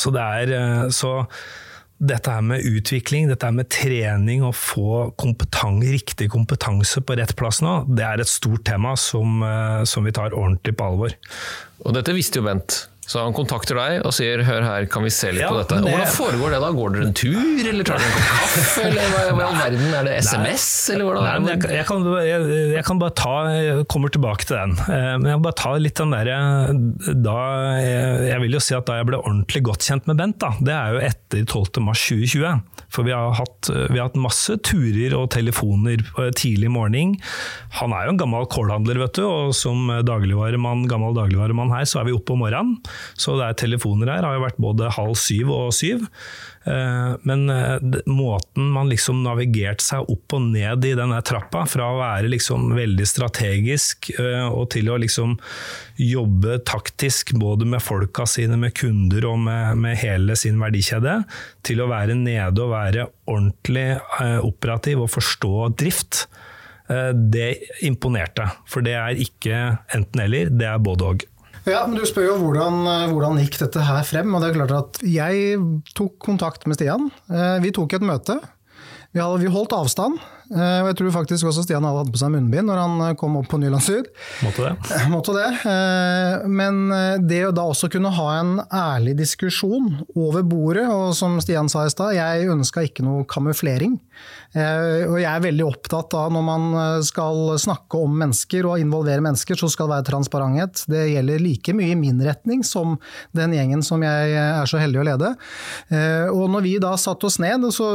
[0.00, 1.18] Så, det er, eh, så
[2.00, 7.34] dette her med utvikling, dette her med trening og få kompetan riktig kompetanse på rett
[7.36, 11.16] plass nå, det er et stort tema som, eh, som vi tar ordentlig på alvor.
[11.84, 12.86] Og dette visste jo Bent.
[13.10, 15.80] Så han kontakter deg og sier 'hør her, kan vi se litt Ja, på dette'?
[15.82, 16.68] det- Hvordan foregår det da?
[16.70, 18.84] Går dere en tur, eller tar dere en kopp kaffe?
[18.86, 19.94] Eller hva i all verden?
[19.98, 21.70] Er det SMS, eller hvordan Nei, er det?
[21.70, 24.76] jeg, jeg, kan, jeg, jeg kan bare ta Jeg kommer tilbake til den.
[24.78, 26.36] Eh, Men jeg vil bare ta litt den derre
[27.22, 27.38] da
[27.82, 30.50] jeg, jeg vil jo si at da jeg ble ordentlig godt kjent med Bent, da,
[30.62, 31.82] det er jo etter 12.
[31.82, 32.62] mars 2020.
[32.90, 37.16] For vi har hatt, vi har hatt masse turer og telefoner på tidlig morgen.
[37.80, 42.00] Han er jo en gammel kålhandler, vet du, og som dagligvaremann, gammel dagligvaremann her, så
[42.00, 42.78] er vi oppe om morgenen.
[43.14, 46.06] Så det er telefoner her, har jo vært både halv syv og syv.
[46.64, 51.86] Eh, men eh, måten man liksom navigerte seg opp og ned i denne trappa, fra
[51.88, 55.38] å være liksom veldig strategisk eh, og til å liksom
[56.00, 61.22] jobbe taktisk både med folka sine, med kunder og med, med hele sin verdikjede,
[61.64, 63.88] til å være nede og være ordentlig
[64.44, 66.24] operativ og forstå drift,
[67.14, 67.50] det
[67.86, 68.48] imponerte.
[68.66, 69.60] For det er ikke
[69.94, 71.26] enten-eller, det er både og.
[71.68, 74.34] Ja, men Du spør jo hvordan, eh, hvordan gikk dette her frem.
[74.34, 75.58] og det er klart at Jeg
[75.94, 77.10] tok kontakt med Stian.
[77.30, 78.40] Eh, vi tok et møte.
[79.12, 80.20] Vi, hadde, vi holdt avstand.
[80.54, 83.36] Eh, og jeg tror faktisk også Stian hadde hatt på seg munnbind når han kom
[83.36, 84.08] opp på Nyland Syd.
[84.42, 84.72] Måtte det.
[85.10, 85.50] Måtte det.
[86.48, 86.88] Men
[87.28, 91.84] det å da også kunne ha en ærlig diskusjon over bordet, og som Stian sa
[91.84, 93.98] i stad, jeg ønska ikke noe kamuflering.
[94.50, 98.82] Eh, og jeg er veldig opptatt av når man eh, skal snakke om mennesker og
[98.82, 100.82] involvere mennesker, så skal det være transparenthet.
[100.90, 102.96] Det gjelder like mye i min retning som
[103.36, 105.32] den gjengen som jeg er så heldig å lede.
[105.94, 107.92] Eh, og når vi da satte oss ned, så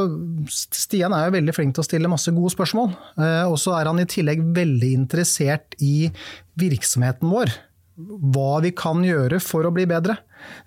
[0.47, 2.93] Stian er jo veldig flink til å stille masse gode spørsmål.
[3.49, 6.09] Og så er han i tillegg veldig interessert i
[6.59, 7.51] virksomheten vår
[7.95, 10.17] hva vi kan gjøre for å bli bedre.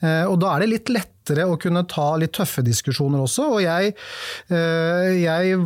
[0.02, 3.44] Og da er det litt lettere å kunne ta litt tøffe diskusjoner også.
[3.52, 3.92] Og jeg,
[4.48, 5.58] jeg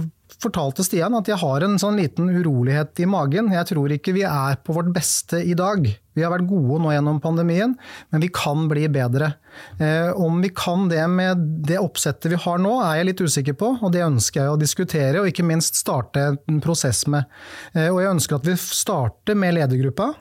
[0.42, 3.52] fortalte Stian at jeg har en sånn liten urolighet i magen.
[3.54, 5.86] Jeg tror ikke vi er på vårt beste i dag.
[6.12, 7.74] Vi har vært gode nå gjennom pandemien,
[8.12, 9.32] men vi kan bli bedre.
[9.78, 13.56] Eh, om vi kan det med det oppsettet vi har nå, er jeg litt usikker
[13.58, 17.30] på, og det ønsker jeg å diskutere og ikke minst starte en prosess med.
[17.72, 20.12] Eh, og jeg ønsker at vi starter med ledergruppa.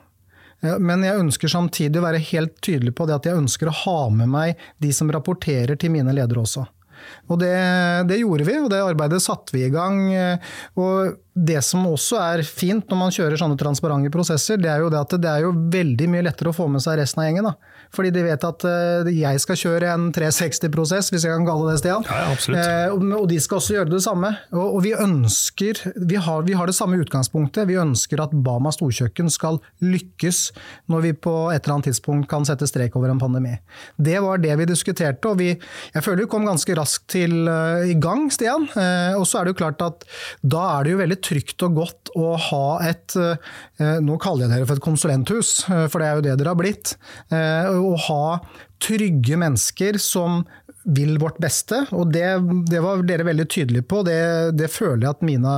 [0.62, 3.78] Eh, men jeg ønsker samtidig å være helt tydelig på det at jeg ønsker å
[3.84, 6.66] ha med meg de som rapporterer til mine ledere også.
[7.32, 7.54] Og det,
[8.06, 10.04] det, gjorde vi, og det arbeidet satte vi i gang.
[10.78, 14.90] Og det som også er fint når man kjører sånne transparente prosesser, det er jo
[14.92, 17.48] det at det er jo veldig mye lettere å få med seg resten av gjengen.
[17.48, 17.78] Da.
[17.96, 21.80] Fordi de vet at eh, jeg skal kjøre en 360-prosess, hvis jeg kan kalle det
[21.80, 22.04] Stian.
[22.04, 22.60] Ja, absolutt.
[22.60, 24.32] Eh, og de skal også gjøre det samme.
[24.52, 27.64] Og vi ønsker, vi har, vi har det samme utgangspunktet.
[27.70, 30.42] Vi ønsker at Bama storkjøkken skal lykkes
[30.92, 33.54] når vi på et eller annet tidspunkt kan sette strek over en pandemi.
[33.96, 35.54] Det var det vi diskuterte, og vi,
[35.94, 38.68] jeg føler vi kom ganske raskt til, uh, i gang, Stian.
[39.16, 40.04] Og så er det jo klart at
[40.44, 43.36] da er det jo veldig trygt og godt å ha et uh,
[44.02, 46.94] Nå kaller jeg dere for et konsulenthus, for det er jo det dere har blitt
[47.32, 48.24] å ha
[48.82, 50.42] trygge mennesker som
[50.82, 52.26] vil vårt beste, og det,
[52.70, 54.02] det var dere veldig tydelige på.
[54.06, 54.18] Det,
[54.58, 55.54] det føler jeg at mine,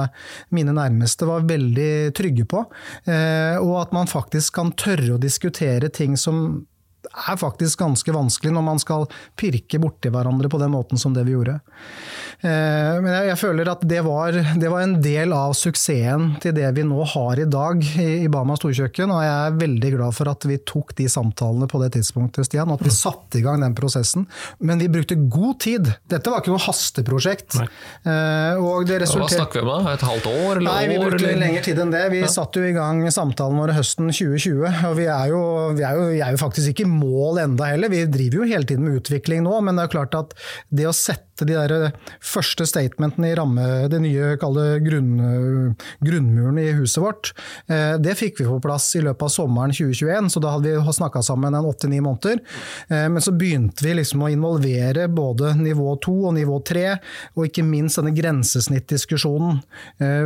[0.54, 2.64] mine, nærmeste var veldig trygge på.
[3.08, 6.66] Eh, og at man faktisk kan tørre å diskutere ting som
[7.08, 9.06] er faktisk ganske vanskelig når man skal
[9.38, 11.58] pirke borti hverandre på den måten som det vi gjorde.
[12.44, 16.66] Eh, men jeg, føler at det var, det var, en del av suksessen til det
[16.76, 20.44] vi nå har i dag i Bama storkjøkken, og jeg er veldig glad for at
[20.48, 23.76] vi tok de samtalene på det tidspunktet, Stian, og at vi satte i gang den
[23.78, 24.26] prosessen.
[24.58, 25.92] Men vi brukte god tid.
[26.10, 27.58] Dette var ikke noe hasteprosjekt.
[27.60, 29.94] Eh, og det Hva snakker vi om da?
[29.94, 30.60] Et halvt år?
[30.60, 31.40] Eller Nei, vi brukte eller...
[31.40, 32.04] lengre tid enn det.
[32.12, 32.30] Vi ja.
[32.32, 35.40] satte jo i gang samtalen våre høsten 2020, og vi er jo,
[35.78, 37.92] vi er jo, jeg er jo faktisk ikke mål enda heller.
[37.92, 40.34] Vi driver jo hele tiden med utvikling nå, men det er klart at
[40.70, 46.68] det å sette de der eh, første statementene i ramme, det nye grunn, grunnmuren i
[46.78, 47.32] huset vårt,
[47.66, 50.94] eh, det fikk vi på plass i løpet av sommeren 2021, så da hadde vi
[50.98, 52.40] snakka sammen en åtte-ni måneder.
[52.88, 56.86] Eh, men så begynte vi liksom å involvere både nivå to og nivå tre,
[57.34, 59.60] og ikke minst denne grensesnittdiskusjonen.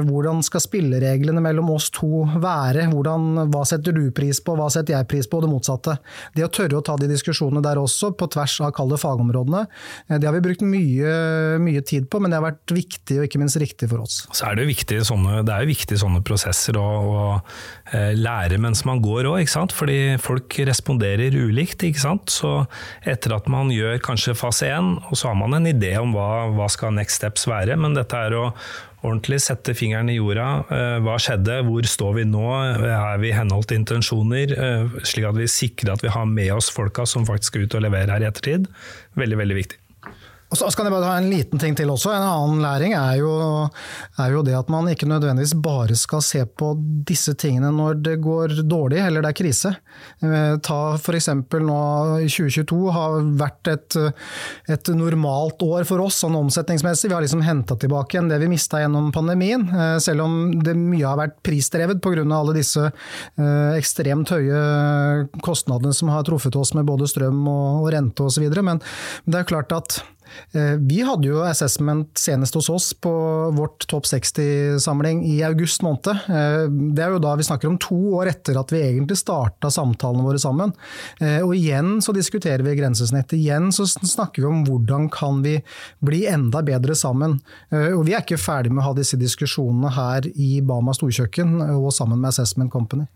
[0.09, 2.87] Hvordan skal spillereglene mellom oss to være?
[2.93, 5.97] Hvordan, hva setter du pris på, hva setter jeg pris på, og det motsatte.
[6.37, 9.65] Det å tørre å ta de diskusjonene der også, på tvers av kalde fagområdene.
[10.09, 10.98] Det har vi brukt mye,
[11.63, 14.21] mye, tid på, men det har vært viktig og ikke minst riktig for oss.
[14.35, 17.23] Så er det, viktig, sånne, det er jo viktig sånne prosesser å, å
[17.93, 21.87] eh, lære mens man går òg, fordi folk responderer ulikt.
[22.29, 22.53] Så
[23.07, 26.49] etter at man gjør kanskje fase én, og så har man en idé om hva,
[26.55, 28.51] hva skal next steps være, men dette er å
[29.07, 30.47] ordentlig, sette fingeren i jorda.
[30.75, 32.47] Eh, hva skjedde, hvor står vi nå,
[32.91, 34.55] er vi i henhold til intensjoner?
[34.55, 37.79] Eh, slik at vi sikrer at vi har med oss folka som faktisk skal ut
[37.79, 38.67] og levere her i ettertid.
[39.19, 39.83] Veldig, veldig viktig.
[40.49, 42.09] Og så skal jeg bare ta en liten ting til også.
[42.15, 43.33] En annen læring er jo,
[44.17, 46.71] er jo, det at man ikke nødvendigvis bare skal se på
[47.09, 49.75] disse tingene når det går dårlig eller det er krise.
[50.25, 51.29] Eh, ta f.eks.
[51.53, 51.79] nå
[52.25, 53.99] 2022 har vært et,
[54.73, 57.11] et, normalt år for oss sånn omsetningsmessig.
[57.11, 59.69] Vi har liksom henta tilbake igjen det vi mista gjennom pandemien.
[59.69, 62.25] Eh, selv om det mye har vært prisdrevet pga.
[62.25, 67.91] alle disse eh, ekstremt høye kostnadene som har truffet oss med både strøm og, og
[67.93, 68.49] rente osv.
[68.65, 68.81] Men
[69.29, 70.01] det er klart at
[70.79, 73.13] vi hadde jo assessment senest hos oss på
[73.57, 76.07] vårt Topp 60-samling i august måned.
[76.09, 76.65] Eh,
[76.95, 80.27] det er jo da vi snakker om to år etter at vi egentlig starta samtalene
[80.27, 80.75] våre sammen.
[81.21, 83.33] Eh, og igjen så diskuterer vi grensesnitt.
[83.37, 85.59] Igjen så snakker vi om hvordan kan vi
[86.05, 87.39] bli enda bedre sammen.
[87.71, 91.91] Og vi er ikke ferdig med å ha disse diskusjonene her i Bama storkjøkken og
[91.95, 93.07] sammen med Assessment Company.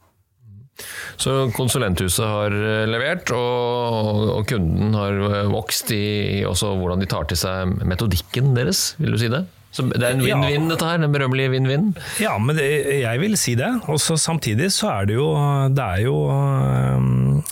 [1.20, 6.04] Så konsulenthuset har eh, levert, og, og kunden har eh, vokst i
[6.48, 9.44] også hvordan de tar til seg metodikken deres, vil du si det?
[9.72, 10.98] Så det er en vinn-vinn, dette her?
[11.00, 11.86] Den berømmelige vinn-vinn?
[12.20, 12.66] Ja, men det,
[13.00, 13.70] jeg vil si det.
[13.88, 15.30] Og samtidig så er det jo
[15.72, 16.16] det, er jo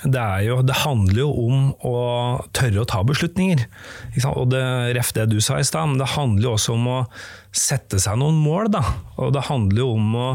[0.04, 1.96] det er jo det handler jo om å
[2.52, 3.64] tørre å ta beslutninger.
[4.34, 4.64] Og det
[4.98, 6.98] ref det du sa i stad, men det handler jo også om å
[7.56, 8.70] sette seg noen mål.
[8.74, 8.82] Da.
[9.20, 10.28] Og det handler jo om å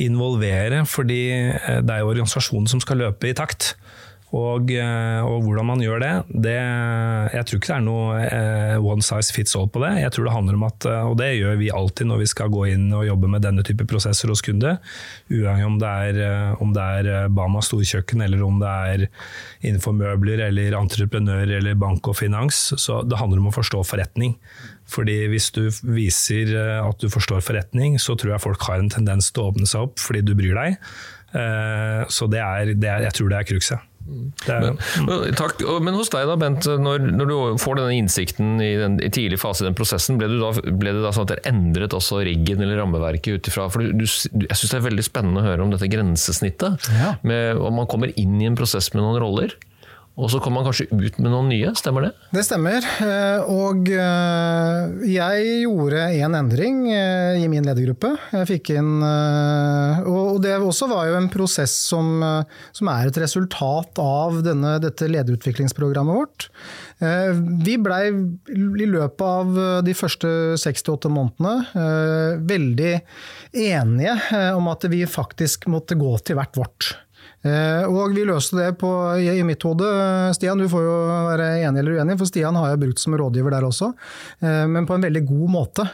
[0.00, 3.74] involvere, fordi eh, det er jo organisasjonen som skal løpe i takt.
[4.36, 6.12] Og, eh, og, hvordan man gjør det,
[6.44, 6.56] det,
[7.32, 9.94] Jeg tror ikke det er noe eh, one size fits all på det.
[10.02, 12.52] Jeg tror det handler om at, eh, Og det gjør vi alltid når vi skal
[12.52, 14.76] gå inn og jobbe med denne type prosesser hos kunde.
[15.32, 19.06] Uavhengig om det er, om det er Bama storkjøkken, eller om det er
[19.64, 22.60] innenfor møbler, eller entreprenør, eller bank og finans.
[22.76, 24.36] Så det handler om å forstå forretning.
[24.88, 26.52] Fordi Hvis du viser
[26.84, 29.88] at du forstår forretning, så tror jeg folk har en tendens til å åpne seg
[29.88, 30.80] opp fordi du bryr deg.
[32.08, 33.87] Så det er, det er, jeg tror det er cruxet.
[34.08, 34.78] Men,
[35.36, 35.60] takk.
[35.84, 39.40] Men hos deg da, Bent, når, når du får denne innsikten i, den, i tidlig
[39.42, 42.64] fase i den prosessen, ble, da, ble, det da sånn at dere endret også riggen
[42.64, 45.74] eller rammeverket ut ifra For du, jeg syns det er veldig spennende å høre om
[45.74, 46.88] dette grensesnittet.
[46.94, 47.14] Ja.
[47.26, 49.56] Med, om man kommer inn i en prosess med noen roller.
[50.18, 52.10] Og så kom man kanskje ut med noen nye, stemmer det?
[52.34, 52.82] Det stemmer.
[53.04, 58.10] Eh, og eh, jeg gjorde en endring eh, i min ledergruppe.
[58.34, 62.18] Jeg fikk inn Og det også var jo en prosess som,
[62.74, 66.48] som er et resultat av denne, dette lederutviklingsprogrammet vårt.
[66.98, 72.94] Vi blei i løpet av de første 68 månedene veldig
[73.54, 74.16] enige
[74.56, 76.90] om at vi faktisk måtte gå til hvert vårt.
[77.46, 78.90] Eh, og vi løste det på,
[79.22, 79.86] i mitt hode.
[80.34, 80.96] Stian, du får jo
[81.28, 83.92] være enig eller uenig, for Stian har jeg brukt som rådgiver der også.
[84.42, 85.86] Eh, men på en veldig god måte.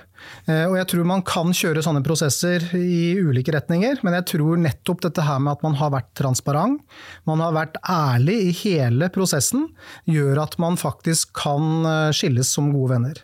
[0.49, 4.63] Eh, og jeg tror man kan kjøre sånne prosesser i ulike retninger, men jeg tror
[4.63, 6.81] nettopp dette her med at man har vært transparent,
[7.29, 9.69] man har vært ærlig i hele prosessen,
[10.09, 11.85] gjør at man faktisk kan
[12.17, 13.21] skilles som gode venner.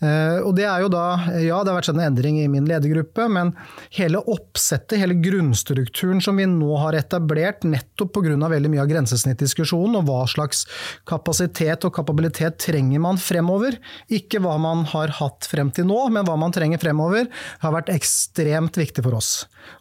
[0.00, 1.04] Eh, og det er jo da,
[1.40, 3.52] ja det har vært en endring i min ledergruppe, men
[3.96, 8.36] hele oppsettet, hele grunnstrukturen som vi nå har etablert, nettopp pga.
[8.50, 10.64] veldig mye av grensesnittdiskusjonen, og hva slags
[11.08, 16.26] kapasitet og kapabilitet trenger man fremover, ikke hva man har hatt frem til nå, men
[16.28, 17.30] hva man trenger fremover,
[17.64, 19.32] har vært ekstremt viktig for oss.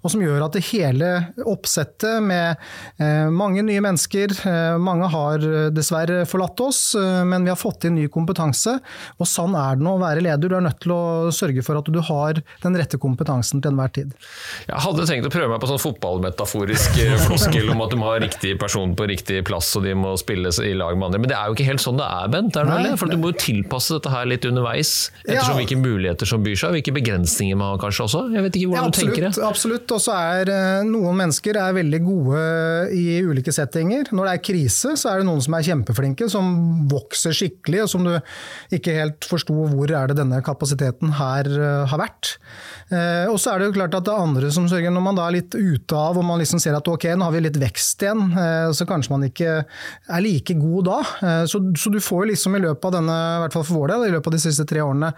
[0.04, 1.12] Og som gjør at det hele
[1.50, 2.60] oppsettet med
[3.02, 7.98] eh, mange nye mennesker, eh, mange har dessverre forlatt oss, men vi har fått inn
[8.00, 8.76] ny kompetanse,
[9.20, 10.50] og sånn er det nå å være leder.
[10.50, 11.02] Du er nødt til å
[11.36, 14.14] sørge for at du har den rette kompetansen til enhver tid.
[14.68, 18.10] Jeg hadde tenkt å prøve meg på sånn fotballmetaforisk eh, floskel om at du må
[18.12, 21.32] ha riktig person på riktig plass og de må spille i lag med andre, men
[21.32, 22.58] det er jo ikke helt sånn det er, Bent?
[22.60, 25.60] Er det for Du må jo tilpasse dette her litt underveis, ettersom ja.
[25.62, 28.24] hvilke muligheter som byr seg, hvilke begrensninger man har kanskje også?
[28.36, 29.48] Jeg vet ikke hvordan ja, absolutt, du tenker det.
[29.50, 29.69] Absolutt.
[29.76, 32.42] Og så er eh, noen mennesker er veldig gode
[32.96, 34.10] i ulike settinger.
[34.16, 36.50] Når det er krise, så er det noen som er kjempeflinke, som
[36.92, 38.14] vokser skikkelig, og som du
[38.76, 42.34] ikke helt forsto hvor er det denne kapasiteten her eh, har vært.
[42.90, 45.20] Eh, og så er det jo klart at det er andre som sørger, når man
[45.20, 47.60] da er litt ute av og man liksom ser at ok, nå har vi litt
[47.60, 48.26] vekst igjen,
[48.76, 50.98] så kanskje man ikke er like god da.
[51.50, 53.94] Så, så du får jo liksom i løpet av denne, i hvert fall for vår
[53.94, 55.12] del, i løpet av de siste tre årene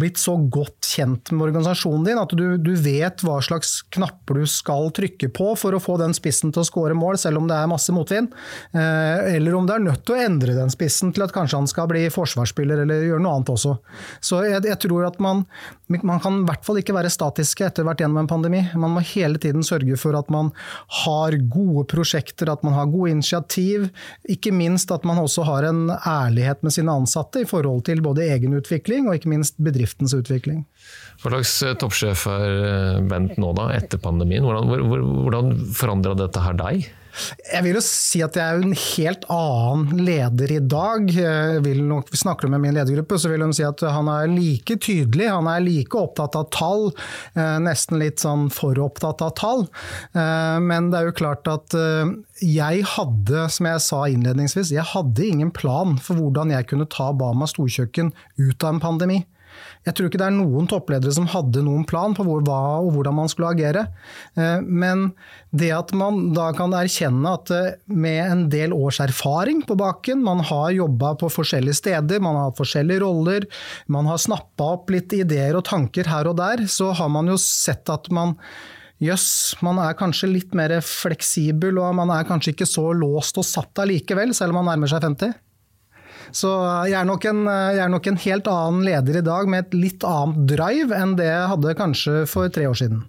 [0.00, 4.46] blitt så godt kjent med organisasjonen din at du, du vet hva slags knapper du
[4.50, 7.56] skal trykke på for å få den spissen til å skåre mål, selv om det
[7.56, 8.30] er masse motvind.
[8.74, 11.88] Eller om det er nødt til å endre den spissen til at kanskje han skal
[11.90, 13.76] bli forsvarsspiller eller gjøre noe annet også.
[14.24, 15.44] Så jeg, jeg tror at man,
[15.90, 18.62] man kan i hvert fall ikke være statiske etter hvert gjennom en pandemi.
[18.74, 20.52] Man må hele tiden sørge for at man
[21.04, 23.88] har gode prosjekter, at man har gode initiativ.
[24.30, 28.28] Ikke minst at man også har en ærlighet med sine ansatte i forhold til både
[28.30, 30.64] egen utvikling og ikke minst bedriftens utvikling.
[31.20, 34.46] Hva slags eh, toppsjef er eh, Bent nå da, etter pandemien?
[34.46, 34.88] Hvordan,
[35.26, 36.88] hvordan forandra dette her deg?
[37.50, 41.08] Jeg vil jo si at jeg er en helt annen leder i dag.
[41.66, 45.26] Vil nok, snakker med min ledergruppe, så vil de si at han er like tydelig,
[45.26, 46.86] han er like opptatt av tall.
[47.34, 49.66] Eh, nesten litt sånn for opptatt av tall.
[50.14, 51.74] Men det er jo klart at
[52.40, 57.10] jeg hadde, som jeg sa innledningsvis, jeg hadde ingen plan for hvordan jeg kunne ta
[57.12, 59.20] Bama storkjøkken ut av en pandemi.
[59.88, 62.90] Jeg tror ikke det er noen toppledere som hadde noen plan på hvor, hva og
[62.94, 63.86] hvordan man skulle agere.
[64.36, 65.06] Eh, men
[65.56, 70.20] det at man da kan erkjenne at eh, med en del års erfaring på baken,
[70.26, 73.48] man har jobba på forskjellige steder, man har hatt forskjellige roller,
[73.88, 77.40] man har snappa opp litt ideer og tanker her og der, så har man jo
[77.40, 78.36] sett at man
[79.00, 83.46] Jøss, man er kanskje litt mer fleksibel, og man er kanskje ikke så låst og
[83.48, 85.38] satt allikevel, selv om man nærmer seg 50.
[86.36, 86.50] Så
[86.90, 90.06] jeg er, en, jeg er nok en helt annen leder i dag, med et litt
[90.06, 93.02] annet drive enn det jeg hadde kanskje for tre år siden.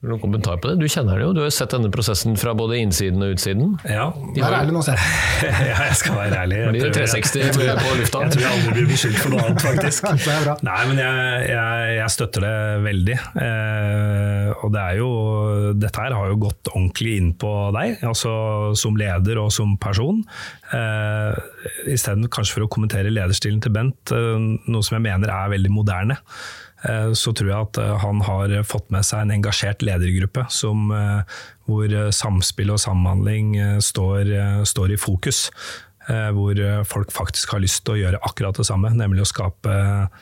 [0.00, 0.78] Noen kommentar på det?
[0.80, 3.74] Du kjenner det jo, du har jo sett denne prosessen fra både innsiden og utsiden.
[3.84, 5.02] Ja, De Vær ærlig nå, Seth.
[5.44, 6.56] ja, jeg skal være ærlig.
[6.56, 8.22] Jeg tror- 360 jeg tror- på lufta.
[8.24, 10.08] Jeg tror jeg aldri blir beskyldt for noe annet, faktisk.
[10.24, 10.54] Det er bra.
[10.70, 12.54] Nei, men jeg, jeg, jeg støtter det
[12.86, 13.18] veldig.
[13.44, 15.10] Eh, og det er jo,
[15.84, 18.32] dette her har jo gått ordentlig inn på deg, altså
[18.80, 20.24] som leder og som person.
[20.72, 21.44] Eh,
[21.92, 25.76] Isteden kanskje for å kommentere lederstilen til Bent, eh, noe som jeg mener er veldig
[25.76, 26.16] moderne.
[26.88, 30.90] Eh, Så tror jeg at eh, han har fått med seg en engasjert ledergruppe som,
[30.94, 31.38] eh,
[31.70, 33.54] hvor samspill og samhandling
[33.84, 34.32] står,
[34.66, 35.44] står i fokus
[36.34, 39.74] hvor eh, folk faktisk har lyst til å gjøre akkurat det samme, nemlig å skape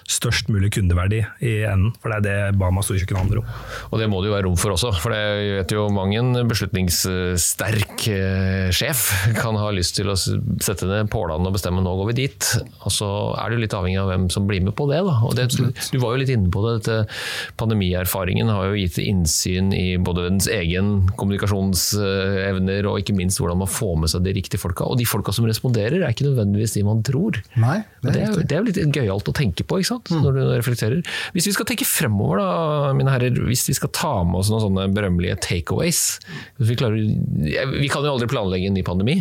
[0.09, 1.95] størst mulig kundeverdi i enden.
[2.03, 3.53] For det er det Bama storkjøkken handler om.
[3.93, 6.43] Og det må det jo være rom for også, for det vet jo mange en
[6.51, 9.07] beslutningssterk eh, sjef
[9.39, 12.51] kan ha lyst til å sette ned pålene og bestemme nå går vi dit.
[12.85, 13.09] Og så
[13.41, 15.01] er du litt avhengig av hvem som blir med på det.
[15.07, 15.17] Da.
[15.25, 19.73] Og det du var jo litt inne på det, dette pandemierfaringen har jo gitt innsyn
[19.77, 24.61] i både ens egen kommunikasjonsevner og ikke minst hvordan man får med seg de riktige
[24.61, 24.87] folka.
[24.89, 27.39] Og de folka som responderer er ikke nødvendigvis de man tror.
[27.61, 30.11] Nei, det er det, det er litt gøyalt å tenke på, ikke sant?
[30.11, 31.03] når du reflekterer.
[31.37, 34.65] Hvis vi skal tenke fremover, da, mine herrer, hvis vi skal ta med oss noen
[34.67, 36.19] sånne berømmelige takeaways
[36.59, 39.21] vi, klarer, vi kan jo aldri planlegge en ny pandemi,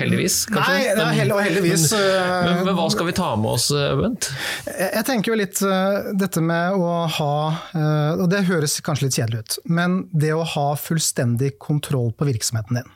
[0.00, 0.40] heldigvis.
[0.50, 0.74] kanskje?
[0.74, 3.52] Nei, det er hell- og heldigvis, Men, øh, men, men hva skal vi ta med
[3.54, 4.30] oss, eh, Bent?
[4.74, 7.32] Jeg jeg tenker jo litt eh, dette med å ha,
[7.76, 12.28] eh, og det høres kanskje litt kjedelig ut, men det å ha fullstendig kontroll på
[12.30, 12.88] virksomheten din.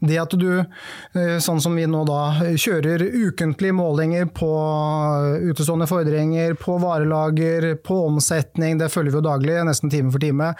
[0.00, 2.20] Det at du, eh, sånn som vi nå da,
[2.56, 4.50] kjører ukentlige målinger på
[5.50, 10.52] utestående fordringer, på varelager, på omsetning, det følger vi jo daglig, nesten time for time.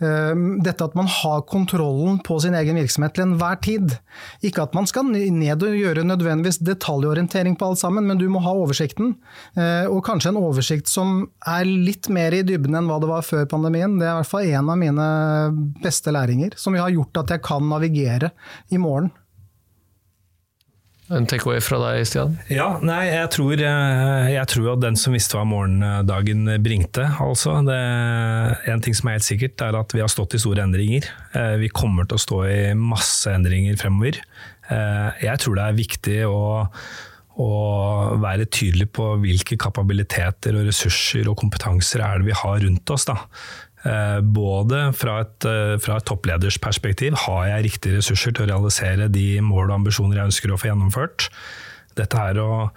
[0.00, 0.34] Eh,
[0.64, 3.96] Dette at man har kontrollen på sin egen virksomhet til enhver tid.
[4.44, 8.42] Ikke at man skal ned og gjøre nødvendigvis detaljorientering på alt sammen, men du må
[8.44, 9.14] ha oversikten.
[9.56, 13.22] Eh, Og kanskje en oversikt som er litt mer i dybden enn hva det var
[13.22, 13.98] før pandemien.
[13.98, 15.08] Det er i hvert fall en av mine
[15.82, 18.30] beste læringer, som har gjort at jeg kan navigere
[18.70, 19.12] i morgen.
[21.12, 22.38] En takeaway fra deg, Stian?
[22.48, 27.58] Ja, nei, jeg tror, eh, jeg tror at den som visste hva morgendagen bringte, altså.
[27.66, 27.76] Det,
[28.72, 31.04] en ting som er helt sikkert, er at vi har stått i store endringer.
[31.36, 34.16] Eh, Vi kommer til å stå i masse endringer fremover.
[34.70, 36.40] Eh, Jeg tror det er viktig å,
[37.36, 37.50] å
[38.24, 43.04] være tydelig på hvilke kapabiliteter og ressurser og kompetanser er det vi har rundt oss.
[43.04, 43.18] da.
[43.84, 48.50] Eh, Både fra et, eh, fra et toppleders perspektiv, har jeg riktige ressurser til å
[48.54, 51.28] realisere de mål og ambisjoner jeg ønsker å få gjennomført?
[51.94, 52.70] Dette er å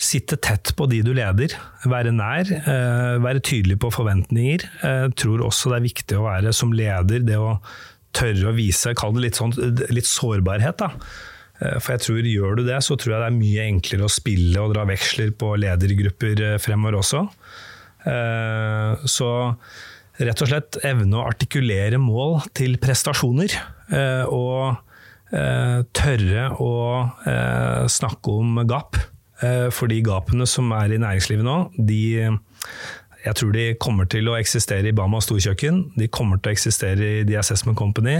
[0.00, 1.52] sitte tett på de du leder,
[1.84, 4.64] være nær, eh, være tydelig på forventninger.
[4.82, 7.60] Jeg tror også det er viktig å være som leder, det å
[8.14, 9.52] tørre å vise, kall det litt, sånn,
[9.90, 10.78] litt sårbarhet.
[10.78, 10.90] da.
[11.78, 14.58] For jeg tror Gjør du det, så tror jeg det er mye enklere å spille
[14.58, 17.28] og dra veksler på ledergrupper fremover også.
[19.06, 19.30] Så
[20.22, 23.56] rett og slett evne å artikulere mål til prestasjoner.
[23.90, 24.76] eh, Og
[25.34, 26.74] eh, tørre å
[27.26, 29.00] eh, snakke om gap.
[29.74, 32.22] For de gapene som er i næringslivet nå, de
[33.24, 35.80] jeg tror de kommer til å eksistere i Bama storkjøkken.
[35.98, 38.14] De kommer til å eksistere i The Assessment Company.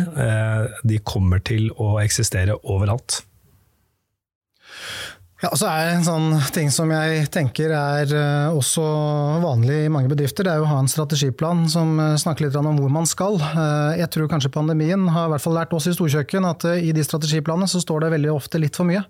[0.84, 3.22] De kommer til å eksistere overalt.
[5.45, 8.80] Ja, og så er det en sånn ting som jeg tenker er eh, også
[9.42, 12.55] vanlig i mange bedrifter, det er jo å ha en strategiplan som eh, snakker litt
[12.57, 13.36] om hvor man skal.
[13.36, 16.95] Eh, Jeg tror kanskje pandemien har i hvert fall lært oss i storkjøkken at i
[16.97, 19.03] de strategiplanene så står det veldig ofte litt for mye.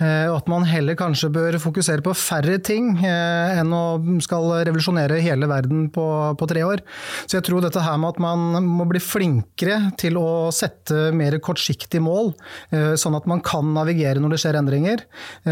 [0.00, 3.82] Og at man heller kanskje bør fokusere på færre ting enn å
[4.24, 6.04] skal revolusjonere hele verden på,
[6.40, 6.82] på tre år.
[7.26, 11.36] Så jeg tror dette her med at man må bli flinkere til å sette mer
[11.44, 12.32] kortsiktige mål,
[12.70, 15.04] sånn at man kan navigere når det skjer endringer.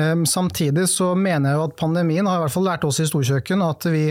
[0.09, 3.07] Eh, Samtidig så mener jeg jo at pandemien har i hvert fall lært oss i
[3.09, 4.05] storkjøkken at vi,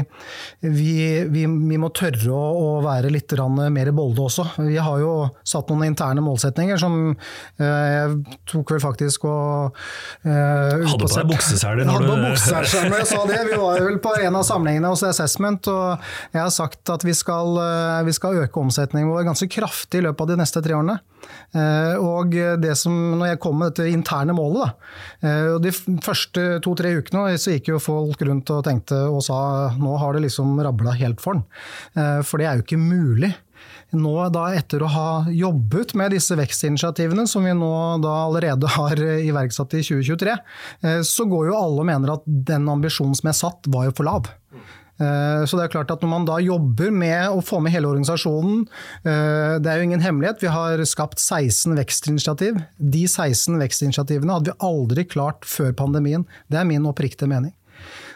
[0.64, 0.94] vi,
[1.30, 3.34] vi, vi må tørre å, være litt
[3.74, 4.46] mer bolde også.
[4.64, 5.14] Vi har jo
[5.48, 9.78] satt noen interne målsetninger som eh, jeg tok vel faktisk og
[10.24, 13.42] eh, Hadde på deg bukseseler når Hadde på du- bukseseler når jeg sa det.
[13.52, 17.14] Vi var vel på en av samlingene hos Assessment, og jeg har sagt at vi
[17.18, 20.76] skal, eh, vi skal øke omsetningen vår ganske kraftig i løpet av de neste tre
[20.78, 21.00] årene.
[21.56, 25.74] Eh, og det som, når jeg kom med dette interne målet, da, eh, og de
[26.04, 29.40] første to-tre ukene så gikk jo folk rundt og tenkte og sa
[29.80, 31.44] nå har det liksom rabla helt for.
[31.98, 33.34] Eh, for det er jo ikke mulig.
[33.96, 37.72] Nå da etter å ha jobbet med disse vekstinitiativene, som vi nå
[38.04, 40.36] da allerede har iverksatt i 2023,
[41.08, 44.10] så går jo alle og mener at den ambisjonen som er satt, var jo for
[44.10, 44.28] lav.
[44.98, 47.86] Eh, så det er klart at Når man da jobber med å få med hele
[47.92, 48.64] organisasjonen
[49.06, 52.58] eh, Det er jo ingen hemmelighet, vi har skapt 16 vekstinitiativ.
[52.78, 56.26] De 16 vekstinitiativene hadde vi aldri klart før pandemien.
[56.50, 57.54] Det er min oppriktige mening.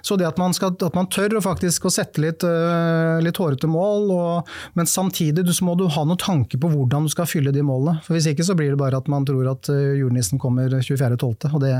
[0.02, 3.70] Så det at man, skal, at man tør faktisk å sette litt, uh, litt hårete
[3.70, 7.54] mål, og, men samtidig så må du ha noen tanke på hvordan du skal fylle
[7.54, 8.02] de målene.
[8.02, 11.52] For Hvis ikke så blir det bare at man tror at julenissen kommer 24.12.
[11.52, 11.76] Og det,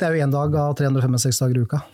[0.00, 1.84] det er jo én dag av 365 dager i uka.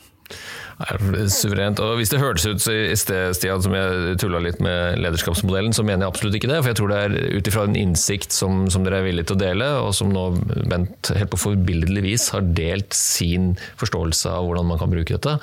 [1.33, 1.81] Suverent.
[1.81, 5.85] Og Hvis det hørtes ut i sted Stian, som jeg tulla litt med lederskapsmodellen, så
[5.87, 6.59] mener jeg absolutt ikke det.
[6.61, 9.39] For jeg tror det er ut ifra en innsikt som, som, dere er villige til
[9.39, 10.27] å dele, og som nå
[10.67, 15.37] Bent helt på forbilledlig vis har delt sin forståelse av hvordan man kan bruke dette,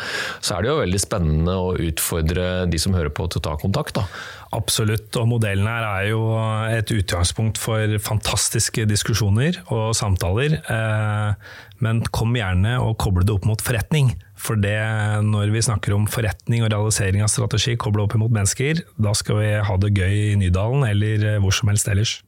[0.43, 3.55] så er det jo veldig spennende å utfordre de som hører på til å ta
[3.61, 3.97] kontakt.
[3.97, 4.05] da.
[4.53, 6.21] Absolutt, og modellen her er jo
[6.69, 10.59] et utgangspunkt for fantastiske diskusjoner og samtaler.
[10.61, 14.13] Eh, men kom gjerne og koble det opp mot forretning.
[14.43, 14.75] For det,
[15.23, 19.39] når vi snakker om forretning og realisering av strategi kobla opp mot mennesker, da skal
[19.39, 22.19] vi ha det gøy i Nydalen eller eh, hvor som helst ellers.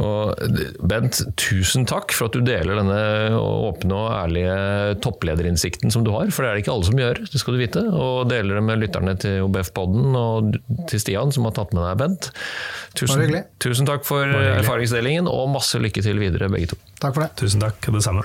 [0.00, 0.38] Og
[0.88, 3.00] Bent, tusen takk for at du deler denne
[3.36, 4.54] åpne og ærlige
[5.04, 7.60] topplederinnsikten som du har, for det er det ikke alle som gjør, det skal du
[7.60, 7.82] vite.
[7.90, 10.56] Og deler det med lytterne til OBF-podden og
[10.90, 12.30] til Stian, som har tatt med deg, Bent.
[12.96, 16.80] Tusen, tusen takk for erfaringsdelingen, og masse lykke til videre, begge to.
[17.00, 17.32] Takk for det.
[17.40, 18.24] Tusen takk, det samme.